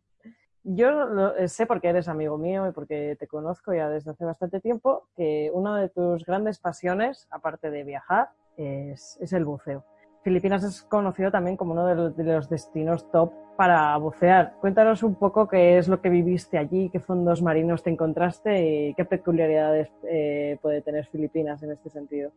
Yo 0.63 1.36
eh, 1.38 1.48
sé 1.48 1.68
porque 1.68 1.90
eres 1.90 2.08
amigo 2.08 2.40
mío 2.40 2.68
y 2.68 2.72
porque 2.72 3.16
te 3.20 3.28
conozco 3.28 3.72
ya 3.72 3.88
desde 3.88 4.12
hace 4.12 4.26
bastante 4.26 4.60
tiempo 4.60 5.08
que 5.16 5.52
una 5.54 5.80
de 5.80 5.90
tus 5.90 6.26
grandes 6.26 6.58
pasiones, 6.58 7.28
aparte 7.30 7.70
de 7.70 7.84
viajar, 7.84 8.30
es, 8.56 9.20
es 9.22 9.32
el 9.32 9.46
buceo. 9.46 9.86
Filipinas 10.28 10.62
es 10.66 10.82
conocido 10.82 11.32
también 11.32 11.56
como 11.56 11.72
uno 11.72 11.88
de 11.88 12.24
los, 12.26 12.50
destinos 12.50 13.10
top 13.13 13.32
para 13.56 13.96
bucear. 13.96 14.56
Cuéntanos 14.60 15.02
un 15.02 15.16
poco 15.16 15.48
qué 15.48 15.78
es 15.78 15.88
lo 15.88 16.02
que 16.02 16.10
viviste 16.10 16.58
allí, 16.58 16.90
qué 16.92 17.00
fondos 17.00 17.42
marinos 17.42 17.82
te 17.82 17.92
encontraste 17.92 18.90
y 18.90 18.94
qué 18.96 19.06
peculiaridades 19.06 19.88
eh, 20.04 20.58
puede 20.62 20.82
tener 20.82 21.06
Filipinas 21.06 21.63
en 21.63 21.72
este 21.72 21.90
sentido. 21.90 22.34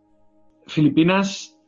Filipinas 0.69 1.59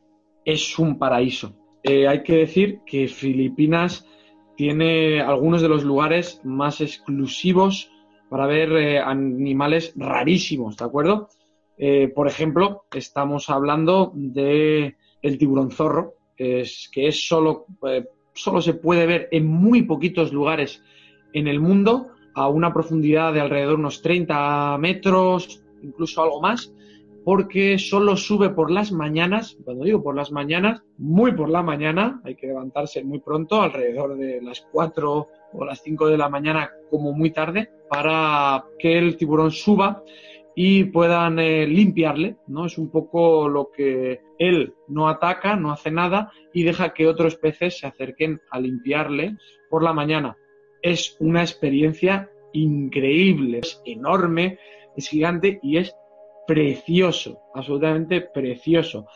es 0.45 0.79
un 0.79 0.97
paraíso. 0.97 1.57
Eh, 1.83 2.07
hay 2.07 2.23
que 2.23 2.37
decir 2.37 2.79
que 2.85 3.09
Filipinas 3.09 4.07
tiene 4.55 5.19
algunos 5.19 5.61
de 5.61 5.67
los 5.67 5.83
lugares 5.83 6.39
más 6.45 6.79
exclusivos 6.79 7.91
para 8.29 8.47
ver 8.47 8.71
eh, 8.71 8.99
animales 8.99 9.91
rarísimos, 9.97 10.77
¿de 10.77 10.85
acuerdo? 10.85 11.27
por 12.15 12.27
ejemplo, 12.27 12.85
estamos 12.93 13.49
hablando 13.49 14.13
de 14.15 14.95
el 15.23 15.37
tiburón 15.37 15.71
zorro, 15.71 16.13
es, 16.37 16.89
que 16.91 17.07
es 17.07 17.27
solo, 17.27 17.65
eh, 17.87 18.05
solo 18.33 18.61
se 18.61 18.75
puede 18.75 19.07
ver 19.07 19.29
en 19.31 19.47
muy 19.47 19.83
poquitos 19.83 20.31
lugares 20.31 20.83
en 21.33 21.47
el 21.47 21.59
mundo, 21.59 22.09
a 22.35 22.47
una 22.47 22.73
profundidad 22.73 23.33
de 23.33 23.41
alrededor 23.41 23.75
de 23.75 23.79
unos 23.79 24.01
30 24.01 24.77
metros, 24.79 25.63
incluso 25.81 26.21
algo 26.21 26.41
más. 26.41 26.71
porque 27.25 27.79
solo 27.79 28.17
sube 28.17 28.49
por 28.49 28.69
las 28.69 28.91
mañanas, 28.91 29.57
cuando 29.63 29.85
digo 29.85 30.03
por 30.03 30.13
las 30.13 30.29
mañanas, 30.33 30.83
muy 30.97 31.31
por 31.31 31.47
la 31.47 31.63
mañana, 31.63 32.19
hay 32.25 32.35
que 32.35 32.47
levantarse 32.47 33.01
muy 33.01 33.19
pronto, 33.19 33.61
alrededor 33.61 34.17
de 34.17 34.41
las 34.41 34.59
4 34.73 35.27
o 35.53 35.65
las 35.65 35.81
5 35.83 36.09
de 36.09 36.17
la 36.17 36.27
mañana 36.27 36.69
como 36.89 37.13
muy 37.13 37.31
tarde, 37.31 37.69
para 37.89 38.65
que 38.77 38.97
el 38.97 39.15
tiburón 39.15 39.51
suba 39.51 40.03
y 40.55 40.85
puedan 40.85 41.39
eh, 41.39 41.65
limpiarle, 41.65 42.37
¿no? 42.47 42.65
Es 42.65 42.77
un 42.77 42.89
poco 42.89 43.47
lo 43.47 43.71
que 43.71 44.21
él 44.37 44.73
no 44.87 45.09
ataca, 45.09 45.55
no 45.55 45.71
hace 45.71 45.91
nada 45.91 46.31
y 46.53 46.63
deja 46.63 46.93
que 46.93 47.07
otros 47.07 47.35
peces 47.35 47.79
se 47.79 47.87
acerquen 47.87 48.41
a 48.51 48.59
limpiarle 48.59 49.37
por 49.69 49.83
la 49.83 49.93
mañana. 49.93 50.37
Es 50.81 51.17
una 51.19 51.41
experiencia 51.41 52.29
increíble, 52.53 53.59
es 53.59 53.81
enorme, 53.85 54.59
es 54.95 55.07
gigante 55.07 55.59
y 55.63 55.77
es 55.77 55.95
precioso, 56.45 57.39
absolutamente 57.53 58.21
precioso. 58.21 59.07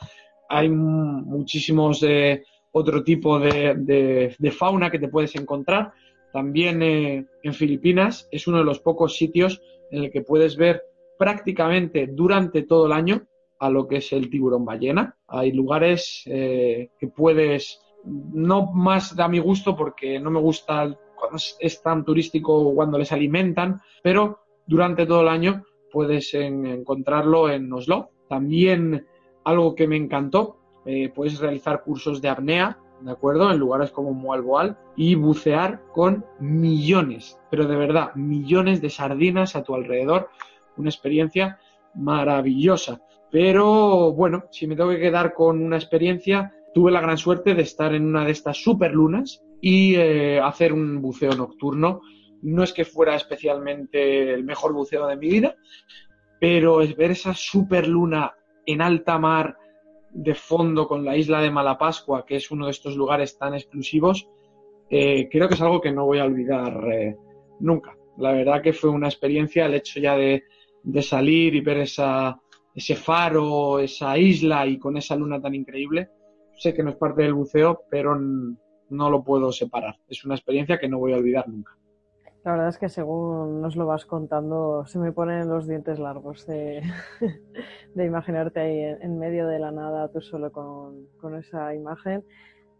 Hay 0.49 0.69
muchísimos 0.69 2.01
eh, 2.03 2.43
otro 2.71 3.03
tipo 3.03 3.39
de, 3.39 4.35
fauna 4.51 4.89
que 4.89 4.99
te 4.99 5.09
puedes 5.09 5.35
encontrar. 5.35 5.91
También 6.31 6.81
eh, 6.81 7.25
en 7.43 7.53
Filipinas 7.53 8.27
es 8.31 8.47
uno 8.47 8.59
de 8.59 8.63
los 8.63 8.79
pocos 8.79 9.15
sitios 9.15 9.61
en 9.91 10.03
el 10.03 10.11
que 10.11 10.21
puedes 10.21 10.55
ver 10.55 10.81
prácticamente 11.17 12.07
durante 12.07 12.63
todo 12.63 12.85
el 12.85 12.91
año 12.91 13.23
a 13.59 13.69
lo 13.69 13.87
que 13.87 13.97
es 13.97 14.11
el 14.13 14.29
tiburón 14.29 14.65
ballena. 14.65 15.15
Hay 15.27 15.51
lugares 15.51 16.23
eh, 16.25 16.89
que 16.99 17.07
puedes, 17.07 17.79
no 18.05 18.71
más 18.73 19.17
a 19.19 19.27
mi 19.27 19.39
gusto 19.39 19.75
porque 19.75 20.19
no 20.19 20.29
me 20.29 20.39
gusta 20.39 20.95
cuando 21.15 21.37
es 21.59 21.81
tan 21.81 22.05
turístico 22.05 22.73
cuando 22.75 22.97
les 22.97 23.11
alimentan, 23.11 23.81
pero 24.03 24.39
durante 24.67 25.05
todo 25.05 25.21
el 25.21 25.29
año 25.29 25.63
puedes 25.91 26.33
encontrarlo 26.33 27.49
en 27.49 27.71
Oslo. 27.73 28.11
También 28.29 29.05
algo 29.43 29.75
que 29.75 29.87
me 29.87 29.95
encantó, 29.95 30.57
eh, 30.85 31.09
puedes 31.09 31.39
realizar 31.39 31.83
cursos 31.83 32.21
de 32.21 32.29
apnea, 32.29 32.77
¿de 33.01 33.11
acuerdo? 33.11 33.51
En 33.51 33.57
lugares 33.57 33.91
como 33.91 34.13
Moalboal 34.13 34.77
y 34.95 35.15
bucear 35.15 35.83
con 35.93 36.25
millones, 36.39 37.39
pero 37.49 37.65
de 37.65 37.75
verdad, 37.75 38.13
millones 38.15 38.81
de 38.81 38.89
sardinas 38.89 39.55
a 39.55 39.63
tu 39.63 39.75
alrededor. 39.75 40.29
Una 40.77 40.89
experiencia 40.89 41.59
maravillosa. 41.95 43.01
Pero 43.31 44.13
bueno, 44.13 44.45
si 44.51 44.67
me 44.67 44.75
tengo 44.75 44.91
que 44.91 44.99
quedar 44.99 45.33
con 45.33 45.61
una 45.61 45.77
experiencia, 45.77 46.53
tuve 46.73 46.91
la 46.91 47.01
gran 47.01 47.17
suerte 47.17 47.55
de 47.55 47.63
estar 47.63 47.93
en 47.93 48.05
una 48.05 48.25
de 48.25 48.31
estas 48.31 48.57
superlunas 48.57 49.43
y 49.61 49.95
eh, 49.95 50.39
hacer 50.39 50.71
un 50.71 51.01
buceo 51.01 51.31
nocturno 51.33 52.01
no 52.41 52.63
es 52.63 52.73
que 52.73 52.85
fuera 52.85 53.15
especialmente 53.15 54.33
el 54.33 54.43
mejor 54.43 54.73
buceo 54.73 55.07
de 55.07 55.17
mi 55.17 55.27
vida, 55.27 55.55
pero 56.39 56.81
es 56.81 56.95
ver 56.95 57.11
esa 57.11 57.33
super 57.33 57.87
luna 57.87 58.33
en 58.65 58.81
alta 58.81 59.17
mar 59.17 59.57
de 60.11 60.35
fondo 60.35 60.87
con 60.87 61.03
la 61.03 61.17
isla 61.17 61.41
de 61.41 61.51
Malapascua, 61.51 62.25
que 62.25 62.37
es 62.37 62.51
uno 62.51 62.65
de 62.65 62.71
estos 62.71 62.95
lugares 62.95 63.37
tan 63.37 63.53
exclusivos, 63.53 64.27
eh, 64.89 65.27
creo 65.29 65.47
que 65.47 65.55
es 65.55 65.61
algo 65.61 65.81
que 65.81 65.91
no 65.91 66.05
voy 66.05 66.19
a 66.19 66.25
olvidar 66.25 66.79
eh, 66.91 67.17
nunca. 67.59 67.95
La 68.17 68.31
verdad 68.31 68.61
que 68.61 68.73
fue 68.73 68.89
una 68.89 69.07
experiencia 69.07 69.65
el 69.65 69.75
hecho 69.75 69.99
ya 69.99 70.15
de, 70.15 70.43
salir 71.01 71.55
y 71.55 71.61
ver 71.61 71.77
esa, 71.77 72.39
ese 72.73 72.95
faro, 72.95 73.79
esa 73.79 74.17
isla 74.17 74.65
y 74.67 74.77
con 74.77 74.97
esa 74.97 75.15
luna 75.15 75.41
tan 75.41 75.55
increíble. 75.55 76.09
Sé 76.57 76.73
que 76.73 76.83
no 76.83 76.91
es 76.91 76.95
parte 76.95 77.23
del 77.23 77.33
buceo, 77.33 77.81
pero 77.89 78.15
no 78.15 79.09
lo 79.09 79.23
puedo 79.23 79.51
separar. 79.51 79.95
Es 80.07 80.23
una 80.25 80.35
experiencia 80.35 80.79
que 80.79 80.87
no 80.87 80.99
voy 80.99 81.13
a 81.13 81.17
olvidar 81.17 81.47
nunca. 81.47 81.77
La 82.43 82.51
verdad 82.51 82.69
es 82.69 82.77
que 82.77 82.87
según 82.87 83.61
nos 83.61 83.75
lo 83.75 83.85
vas 83.85 84.05
contando, 84.05 84.85
se 84.85 84.99
me 84.99 85.11
ponen 85.11 85.49
los 85.49 85.67
dientes 85.67 85.99
largos 85.99 86.47
de, 86.47 86.81
imaginarte 87.95 88.59
ahí 88.61 88.79
en, 89.01 89.19
medio 89.19 89.47
de 89.47 89.59
la 89.59 89.71
nada, 89.71 90.09
tú 90.09 90.21
solo 90.21 90.51
con, 90.51 91.07
con 91.19 91.35
esa 91.35 91.75
imagen 91.75 92.23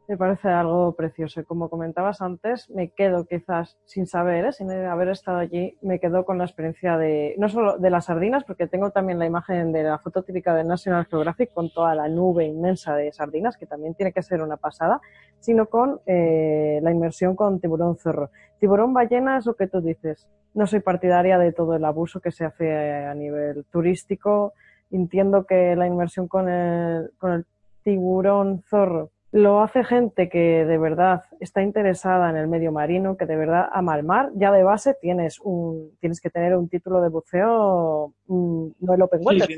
me 0.08 0.15
parece 0.17 0.48
algo 0.48 0.93
precioso. 0.93 1.43
Como 1.46 1.70
comentabas 1.70 2.22
antes, 2.22 2.70
me 2.70 2.89
quedo 2.89 3.26
quizás 3.26 3.78
sin 3.86 4.08
saber, 4.08 4.46
¿eh? 4.46 4.52
sin 4.54 4.72
haber 4.72 5.10
estado 5.10 5.39
allí, 5.39 5.78
me 5.82 6.00
quedo 6.00 6.24
con 6.24 6.38
la 6.38 6.46
experiencia 6.46 6.98
de, 6.98 7.36
no 7.38 7.50
solo 7.50 7.78
de 7.78 7.89
las 7.89 8.06
sardinas, 8.06 8.46
porque 8.46 8.67
tengo 8.67 8.91
también 8.91 9.20
la 9.20 9.26
imagen 9.26 9.74
de 9.74 9.84
la 9.84 10.00
foto 10.00 10.24
típica 10.24 10.56
de 10.56 10.63
National 10.63 11.06
Geographic 11.06 11.54
con 11.54 11.70
toda 11.72 11.93
la 11.93 12.08
nube 12.08 12.46
inmensa 12.46 12.96
de 12.96 13.12
sardinas, 13.12 13.58
que 13.58 13.65
también 13.65 13.96
tiene 13.96 14.13
que 14.13 14.24
ser 14.24 14.41
una 14.41 14.56
pasada, 14.56 15.02
sino 15.39 15.65
con 15.65 16.00
eh, 16.06 16.80
la 16.82 16.91
inmersión 16.91 17.36
con 17.36 17.60
tiburón 17.60 17.98
zorro. 17.98 18.30
Tiburón 18.60 18.93
ballena 18.93 19.38
es 19.38 19.46
lo 19.46 19.56
que 19.56 19.67
tú 19.67 19.82
dices. 19.82 20.26
No 20.54 20.67
soy 20.67 20.80
partidaria 20.80 21.38
de 21.38 21.52
todo 21.52 21.76
el 21.76 21.84
abuso 21.84 22.22
que 22.22 22.32
se 22.32 22.46
hace 22.46 23.06
a 23.06 23.13
nivel 23.13 23.65
turístico. 23.65 24.54
Entiendo 24.89 25.46
que 25.46 25.76
la 25.76 25.86
inmersión 25.86 26.30
con 26.30 26.48
el, 26.48 27.12
con 27.17 27.34
el 27.34 27.46
tiburón 27.84 28.63
zorro 28.63 29.12
lo 29.32 29.62
hace 29.62 29.84
gente 29.84 30.30
que 30.30 30.66
de 30.66 30.78
verdad 30.78 31.24
está 31.40 31.62
interesada 31.62 32.30
en 32.30 32.38
el 32.38 32.48
medio 32.48 32.72
marino, 32.72 33.18
que 33.18 33.26
de 33.26 33.36
verdad 33.36 33.68
ama 33.74 33.98
el 33.98 34.04
mar. 34.04 34.32
Ya 34.36 34.52
de 34.52 34.63
base 34.63 34.96
tienes 35.02 35.40
un 35.42 35.92
tienes 36.00 36.22
que 36.22 36.30
tener 36.30 36.56
un 36.56 36.70
título 36.70 37.02
de 37.02 37.10
buceo, 37.10 38.13
mm, 38.28 38.68
no 38.80 38.94
el 38.94 39.02
Open 39.02 39.20
Water. 39.24 39.50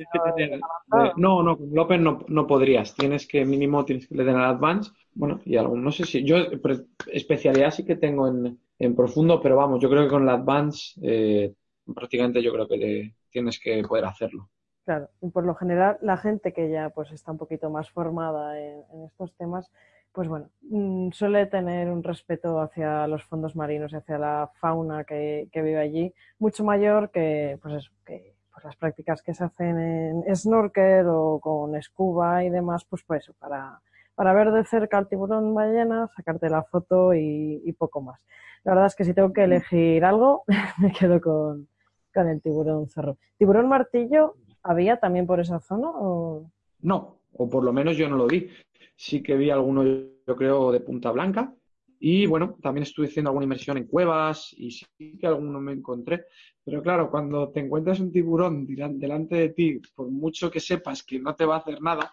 no, 1.17 1.43
no, 1.43 1.58
con 1.58 1.71
el 1.71 1.79
Open 1.79 2.03
no, 2.03 2.47
podrías. 2.47 2.95
Tienes 2.95 3.27
que, 3.27 3.45
mínimo, 3.45 3.86
tienes 3.86 4.08
que 4.08 4.15
tener 4.15 4.36
Advance. 4.38 4.91
Bueno, 5.13 5.39
y 5.45 5.58
algún, 5.58 5.84
no 5.84 5.91
sé 5.91 6.05
si, 6.05 6.23
yo 6.23 6.38
especialidad 7.12 7.71
sí 7.71 7.86
que 7.86 7.95
tengo 7.95 8.27
en, 8.27 8.60
en 8.79 8.95
profundo, 8.95 9.39
pero 9.41 9.58
vamos, 9.58 9.79
yo 9.82 9.89
creo 9.89 10.03
que 10.03 10.10
con 10.10 10.23
el 10.23 10.29
Advance 10.29 10.99
eh, 11.03 11.53
prácticamente 11.93 12.41
yo 12.41 12.51
creo 12.53 12.67
que 12.67 13.13
tienes 13.29 13.60
que 13.60 13.84
poder 13.84 14.05
hacerlo. 14.05 14.49
Claro, 14.89 15.08
por 15.32 15.45
lo 15.45 15.54
general 15.54 15.99
la 16.02 16.17
gente 16.17 16.52
que 16.52 16.67
ya 16.71 16.89
pues 16.89 17.12
está 17.12 17.32
un 17.32 17.38
poquito 17.38 17.69
más 17.69 17.91
formada 17.91 18.60
en, 18.60 18.84
estos 19.06 19.36
temas, 19.36 19.71
pues 20.12 20.28
bueno, 20.28 20.49
mm, 20.63 21.12
suele 21.12 21.45
tener 21.45 21.91
un 21.91 22.02
respeto 22.02 22.60
hacia 22.60 23.06
los 23.06 23.23
fondos 23.23 23.56
marinos 23.56 23.93
y 23.93 23.97
hacia 23.97 24.17
la 24.17 24.49
fauna 24.60 25.04
que, 25.04 25.47
vive 25.54 25.78
allí, 25.78 26.12
mucho 26.39 26.63
mayor 26.63 27.12
que 27.12 27.60
pues 27.62 27.75
eso, 27.75 27.91
que 28.04 28.34
pues 28.52 28.65
las 28.65 28.75
prácticas 28.78 29.21
que 29.21 29.36
se 29.36 29.43
hacen 29.43 29.78
en 29.78 30.36
snorkel 30.36 31.06
o 31.08 31.39
con 31.39 31.80
scuba 31.84 32.43
y 32.43 32.49
demás, 32.49 32.84
pues 32.86 33.04
pues 33.04 33.21
eso, 33.21 33.36
para, 33.38 33.80
para 34.15 34.34
ver 34.34 34.52
de 34.52 34.65
cerca 34.65 34.97
al 34.97 35.08
tiburón 35.08 35.54
ballena, 35.54 36.10
sacarte 36.15 36.49
la 36.49 36.63
foto 36.63 37.13
y, 37.13 37.62
y 37.63 37.73
poco 37.73 38.02
más. 38.02 38.19
La 38.63 38.71
verdad 38.71 38.88
es 38.88 38.95
que 38.95 39.06
si 39.06 39.13
tengo 39.13 39.34
que 39.34 39.43
elegir 39.43 40.04
algo, 40.04 40.45
me 40.80 40.91
quedo 40.91 41.21
con, 41.21 41.67
con 42.12 42.28
el 42.28 42.41
tiburón 42.41 42.89
cerro. 42.89 43.17
Tiburón 43.38 43.69
martillo, 43.69 44.34
¿Había 44.69 44.97
también 44.97 45.25
por 45.25 45.39
esa 45.39 45.60
zona? 45.60 45.89
O... 45.95 46.51
No, 46.82 47.21
o 47.34 47.49
por 47.49 47.63
lo 47.63 47.73
menos 47.73 47.97
yo 47.97 48.08
no 48.08 48.15
lo 48.15 48.27
vi. 48.27 48.49
Sí 48.95 49.23
que 49.23 49.36
vi 49.36 49.49
alguno, 49.49 49.84
yo 49.84 50.36
creo, 50.36 50.71
de 50.71 50.79
Punta 50.79 51.10
Blanca. 51.10 51.55
Y 51.99 52.27
bueno, 52.27 52.55
también 52.62 52.84
estuve 52.84 53.08
haciendo 53.08 53.32
alguna 53.32 53.45
inmersión 53.45 53.77
en 53.77 53.88
cuevas 53.88 54.53
y 54.55 54.69
sí 54.69 54.86
que 55.19 55.25
alguno 55.25 55.60
me 55.60 55.73
encontré. 55.73 56.25
Pero 56.63 56.84
claro, 56.84 57.10
cuando 57.10 57.49
te 57.49 57.62
encuentras 57.62 57.99
un 57.99 58.12
tiburón 58.12 58.67
delante 58.67 59.38
de 59.38 59.49
ti, 59.49 59.82
por 59.95 60.08
mucho 60.12 60.51
que 60.51 60.60
sepas 60.60 61.01
que 61.01 61.17
no 61.17 61.34
te 61.34 61.45
va 61.45 61.55
a 61.55 61.60
hacer 61.60 61.82
nada, 61.82 62.12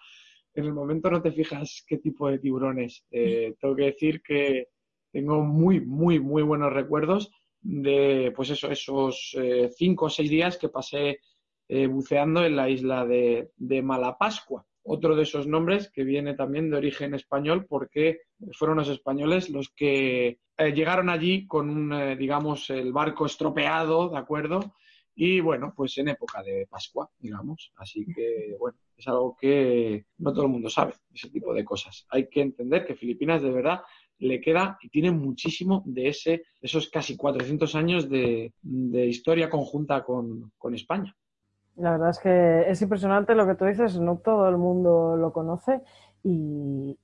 en 0.55 0.65
el 0.65 0.73
momento 0.73 1.11
no 1.11 1.21
te 1.21 1.33
fijas 1.33 1.85
qué 1.87 1.99
tipo 1.99 2.31
de 2.31 2.39
tiburón 2.39 2.81
es. 2.81 3.05
Eh, 3.11 3.55
tengo 3.61 3.77
que 3.77 3.85
decir 3.85 4.23
que 4.23 4.69
tengo 5.13 5.43
muy, 5.43 5.83
muy, 5.83 6.21
muy 6.21 6.43
buenos 6.43 6.73
recuerdos 6.73 7.31
de, 7.61 8.33
pues 8.35 8.49
eso, 8.49 8.71
esos 8.71 9.37
eh, 9.39 9.69
cinco 9.77 10.07
o 10.07 10.11
seis 10.11 10.31
días 10.31 10.57
que 10.57 10.71
pasé 10.71 11.21
eh, 11.69 11.89
buceando 11.89 12.45
en 12.45 12.55
la 12.55 12.69
isla 12.71 13.05
de, 13.05 13.51
Malapascua. 13.83 14.65
Otro 14.85 15.17
de 15.17 15.25
esos 15.25 15.49
nombres 15.49 15.91
que 15.91 16.05
viene 16.05 16.35
también 16.35 16.71
de 16.71 16.77
origen 16.77 17.13
español 17.15 17.67
porque 17.67 18.21
fueron 18.53 18.77
los 18.77 18.89
españoles 18.89 19.51
los 19.51 19.71
que 19.71 20.39
eh, 20.57 20.73
llegaron 20.73 21.09
allí 21.09 21.45
con 21.49 21.69
un, 21.69 21.93
eh, 21.93 22.17
digamos, 22.17 22.71
el 22.71 22.93
barco 22.93 23.27
estropeado, 23.27 24.11
¿de 24.11 24.19
acuerdo? 24.19 24.75
Y 25.17 25.41
bueno, 25.41 25.73
pues 25.75 25.99
en 25.99 26.09
época 26.09 26.41
de 26.45 26.69
Pascua, 26.71 27.11
digamos. 27.19 27.73
Así 27.75 28.07
que, 28.15 28.55
bueno, 28.61 28.79
es 28.97 29.09
algo 29.09 29.37
que 29.37 30.07
no 30.19 30.33
todo 30.33 30.45
el 30.45 30.53
mundo 30.53 30.71
sabe, 30.71 30.93
ese 31.13 31.31
tipo 31.31 31.53
de 31.53 31.65
cosas. 31.65 32.07
Hay 32.11 32.29
que 32.29 32.43
entender 32.43 32.87
que 32.87 32.95
Filipinas 32.95 33.43
de 33.43 33.51
verdad 33.51 33.81
le 34.19 34.41
queda 34.41 34.79
y 34.81 34.89
tiene 34.89 35.11
muchísimo 35.11 35.83
de 35.85 36.09
ese, 36.09 36.45
esos 36.61 36.89
casi 36.91 37.17
400 37.17 37.75
años 37.75 38.09
de, 38.09 38.53
historia 39.09 39.51
conjunta 39.51 40.05
con 40.05 40.75
España. 40.75 41.17
La 41.77 41.91
verdad 41.93 42.11
es 42.11 42.19
que 42.19 42.71
es 42.71 42.81
impresionante 42.81 43.35
lo 43.35 43.47
que 43.47 43.55
tú 43.55 43.67
dices, 43.67 43.99
no 44.01 44.17
todo 44.17 44.49
el 44.49 44.57
mundo 44.57 45.17
lo 45.17 45.33
conoce 45.33 45.83
y 46.23 46.99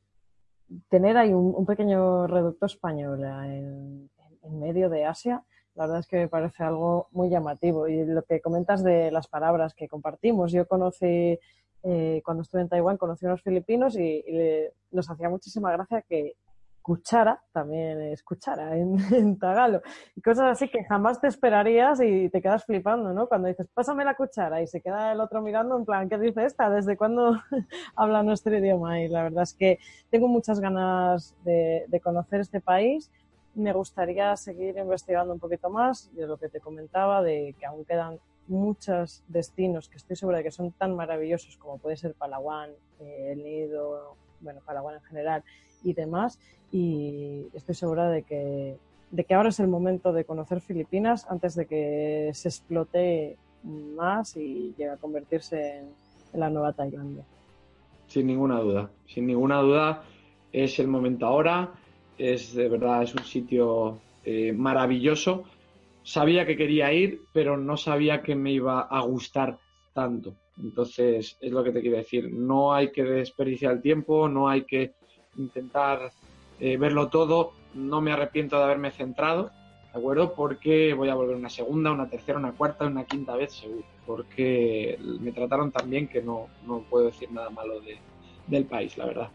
tener 0.89 1.17
ahí 1.19 1.33
un, 1.35 1.67
pequeño 1.67 2.27
reducto 2.27 2.67
español 2.67 3.23
en, 3.25 4.11
medio 4.59 4.89
de 4.91 5.05
Asia, 5.05 5.45
la 5.75 5.85
verdad 5.85 6.01
es 6.01 6.07
que 6.07 6.17
me 6.17 6.29
parece 6.29 6.65
algo 6.65 7.09
muy 7.13 7.31
llamativo. 7.31 7.87
Y 7.87 8.05
lo 8.05 8.23
que 8.23 8.41
comentas 8.41 8.83
de 8.83 9.11
las 9.11 9.29
palabras 9.29 9.75
que 9.75 9.89
compartimos, 9.89 10.53
yo 10.53 10.67
conocí, 10.67 11.39
eh, 11.83 12.23
cuando 12.25 12.43
estuve 12.43 12.63
en 12.63 12.69
Taiwán, 12.69 12.97
conocí 12.97 13.25
a 13.25 13.29
unos 13.29 13.43
filipinos 13.43 13.97
y, 13.97 14.25
nos 14.91 15.09
hacía 15.11 15.29
muchísima 15.29 15.73
gracia 15.73 16.03
que 16.03 16.35
cuchara, 16.83 17.43
también 17.53 18.01
es 18.03 18.23
cuchara 18.23 18.77
en, 18.77 19.39
tagalo, 19.39 19.81
y 20.15 20.21
cosas 20.21 20.51
así 20.53 20.69
que 20.69 20.85
jamás 20.85 21.21
te 21.21 21.29
esperarías 21.29 22.01
y 22.03 22.29
te 22.29 22.43
quedas 22.43 22.65
flipando, 22.65 23.13
¿no? 23.13 23.29
Cuando 23.29 23.49
dices, 23.49 23.69
pásame 23.73 24.05
la 24.05 24.15
cuchara 24.15 24.61
y 24.61 24.67
se 24.67 24.81
queda 24.81 25.13
el 25.13 25.21
otro 25.21 25.41
mirando 25.41 25.77
en 25.77 25.85
plan, 25.85 26.09
¿qué 26.09 26.19
dice 26.19 26.45
esta? 26.45 26.69
¿Desde 26.69 26.97
cuándo 26.97 27.41
habla 27.97 28.23
nuestro 28.23 28.57
idioma? 28.57 29.01
Y 29.01 29.09
la 29.09 29.23
verdad 29.23 29.45
es 29.45 29.55
que 29.55 29.79
tengo 30.11 30.29
muchas 30.29 30.61
ganas 30.61 31.35
de, 31.45 31.85
de 31.89 32.01
conocer 32.01 32.41
este 32.41 32.61
país. 32.61 33.11
Me 33.55 33.73
gustaría 33.73 34.35
seguir 34.37 34.77
investigando 34.79 35.33
un 35.33 35.41
poquito 35.41 35.71
más 35.71 36.15
de 36.15 36.27
lo 36.27 36.37
que 36.39 36.49
te 36.49 36.61
comentaba, 36.61 37.23
de 37.23 37.55
que 37.59 37.67
aún 37.67 37.85
quedan 37.85 38.19
muchos 38.49 39.23
destinos 39.29 39.89
que 39.89 39.97
estoy 39.97 40.17
segura 40.17 40.39
de 40.39 40.45
que 40.45 40.51
son 40.51 40.73
tan 40.73 40.97
maravillosos 40.97 41.57
como 41.57 41.79
puede 41.79 41.97
ser 41.97 42.15
Palawan, 42.15 42.71
eh, 43.01 43.33
el 43.33 43.43
Nido, 43.43 44.17
bueno, 44.43 44.61
Palawan 44.65 44.97
en 44.97 45.03
general 45.03 45.43
y 45.83 45.93
demás. 45.93 46.39
Y 46.71 47.47
estoy 47.55 47.75
segura 47.75 48.09
de 48.11 48.23
que, 48.23 48.77
de 49.11 49.25
que 49.25 49.35
ahora 49.35 49.51
es 49.51 49.61
el 49.61 49.69
momento 49.69 50.13
de 50.13 50.25
conocer 50.25 50.61
Filipinas 50.61 51.27
antes 51.29 51.55
de 51.55 51.67
que 51.67 52.31
se 52.35 52.49
explote 52.49 53.37
más 53.65 54.37
y 54.37 54.75
llegue 54.77 54.91
a 54.91 54.97
convertirse 54.97 55.79
en, 55.79 56.41
la 56.41 56.49
nueva 56.49 56.73
Tailandia. 56.73 57.25
Sin 58.07 58.27
ninguna 58.27 58.59
duda, 58.59 58.91
sin 59.07 59.27
ninguna 59.27 59.61
duda 59.61 60.03
es 60.53 60.79
el 60.79 60.89
momento 60.89 61.27
ahora. 61.27 61.75
Es 62.17 62.55
de 62.55 62.69
verdad, 62.69 63.03
es 63.03 63.15
un 63.15 63.25
sitio 63.25 63.99
eh, 64.25 64.53
maravilloso 64.53 65.45
sabía 66.03 66.47
que 66.47 66.57
quería 66.57 66.93
ir, 66.93 67.23
pero 67.33 67.57
no 67.57 67.77
sabía 67.77 68.23
que 68.23 68.35
me 68.35 68.53
iba 68.53 68.81
a 68.81 69.01
gustar 69.03 69.59
tanto. 69.93 70.35
Entonces, 70.63 71.37
es 71.41 71.53
lo 71.53 71.65
que 71.65 71.73
te 71.73 71.81
quiero 71.81 71.97
decir. 71.97 72.33
No 72.33 72.73
hay 72.73 72.93
que 72.93 73.03
desperdiciar 73.03 73.73
el 73.73 73.83
tiempo, 73.83 74.29
no 74.29 74.49
hay 74.49 74.63
que 74.63 74.93
intentar 75.37 76.13
eh, 76.61 76.77
verlo 76.77 77.09
todo. 77.09 77.53
No 77.75 78.01
me 78.01 78.13
arrepiento 78.13 78.57
de 78.59 78.65
haberme 78.65 78.91
centrado, 78.91 79.51
¿de 79.93 79.99
acuerdo? 79.99 80.35
Porque 80.35 80.95
voy 80.95 81.09
a 81.09 81.15
volver 81.15 81.37
una 81.37 81.49
segunda, 81.49 81.91
una 81.91 82.09
tercera, 82.09 82.39
una 82.39 82.53
cuarta, 82.53 82.87
una 82.87 83.05
quinta 83.05 83.35
vez 83.35 83.53
seguro. 83.53 83.85
Porque 84.07 84.99
me 85.21 85.33
trataron 85.33 85.73
tan 85.73 85.89
bien 85.89 86.09
que 86.09 86.23
no, 86.23 86.49
no 86.67 86.81
puedo 86.89 87.07
decir 87.07 87.31
nada 87.33 87.51
malo 87.51 87.81
de, 87.81 87.99
del 88.47 88.65
país, 88.67 88.97
la 88.99 89.07
verdad. 89.07 89.29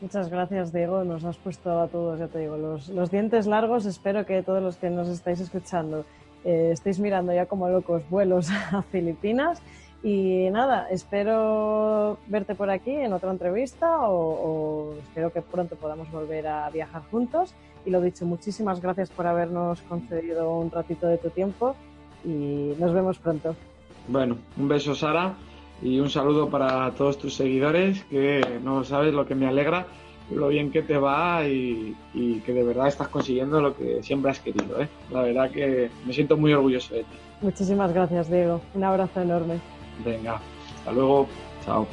Muchas 0.00 0.30
gracias, 0.30 0.72
Diego. 0.72 1.04
Nos 1.04 1.24
has 1.24 1.36
puesto 1.36 1.78
a 1.78 1.88
todos, 1.88 2.18
ya 2.18 2.28
te 2.28 2.38
digo, 2.38 2.56
los, 2.56 2.88
los 2.88 3.10
dientes 3.10 3.46
largos. 3.46 3.84
Espero 3.84 4.24
que 4.24 4.42
todos 4.42 4.62
los 4.62 4.76
que 4.76 4.88
nos 4.88 5.08
estáis 5.08 5.40
escuchando 5.40 6.06
eh, 6.44 6.70
estéis 6.72 6.98
mirando 6.98 7.34
ya 7.34 7.46
como 7.46 7.68
locos 7.68 8.02
vuelos 8.08 8.48
a 8.72 8.82
Filipinas. 8.82 9.62
Y 10.02 10.48
nada, 10.50 10.88
espero 10.90 12.18
verte 12.26 12.54
por 12.54 12.70
aquí 12.70 12.90
en 12.90 13.12
otra 13.12 13.30
entrevista 13.30 14.08
o, 14.08 14.14
o, 14.14 14.94
espero 14.98 15.30
que 15.30 15.42
pronto 15.42 15.76
podamos 15.76 16.10
volver 16.10 16.46
a 16.46 16.70
viajar 16.70 17.02
juntos. 17.10 17.54
Y 17.84 17.90
lo 17.90 18.00
dicho, 18.00 18.24
muchísimas 18.24 18.80
gracias 18.80 19.10
por 19.10 19.26
habernos 19.26 19.80
concedido 19.82 20.54
un 20.56 20.70
ratito 20.70 21.06
de 21.06 21.18
tu 21.18 21.30
tiempo 21.30 21.76
y 22.24 22.74
nos 22.78 22.92
vemos 22.92 23.18
pronto. 23.18 23.54
Bueno, 24.08 24.38
un 24.56 24.68
beso 24.68 24.94
Sara 24.94 25.34
y 25.82 26.00
un 26.00 26.08
saludo 26.08 26.48
para 26.48 26.90
todos 26.92 27.18
tus 27.18 27.34
seguidores, 27.34 28.04
que 28.04 28.60
no 28.62 28.84
sabes 28.84 29.12
lo 29.14 29.26
que 29.26 29.34
me 29.34 29.46
alegra, 29.46 29.86
lo 30.30 30.48
bien 30.48 30.70
que 30.70 30.82
te 30.82 30.96
va 30.96 31.46
y, 31.46 31.94
y 32.14 32.40
que 32.40 32.52
de 32.52 32.64
verdad 32.64 32.88
estás 32.88 33.08
consiguiendo 33.08 33.60
lo 33.60 33.76
que 33.76 34.02
siempre 34.02 34.30
has 34.30 34.40
querido. 34.40 34.80
¿eh? 34.80 34.88
La 35.10 35.22
verdad 35.22 35.50
que 35.50 35.90
me 36.06 36.12
siento 36.12 36.36
muy 36.36 36.52
orgulloso 36.52 36.94
de 36.94 37.00
ti. 37.00 37.16
Muchísimas 37.42 37.92
gracias, 37.92 38.30
Diego. 38.30 38.60
Un 38.74 38.84
abrazo 38.84 39.20
enorme. 39.20 39.60
Venga, 40.04 40.40
hasta 40.78 40.92
luego. 40.92 41.28
Chao. 41.64 41.86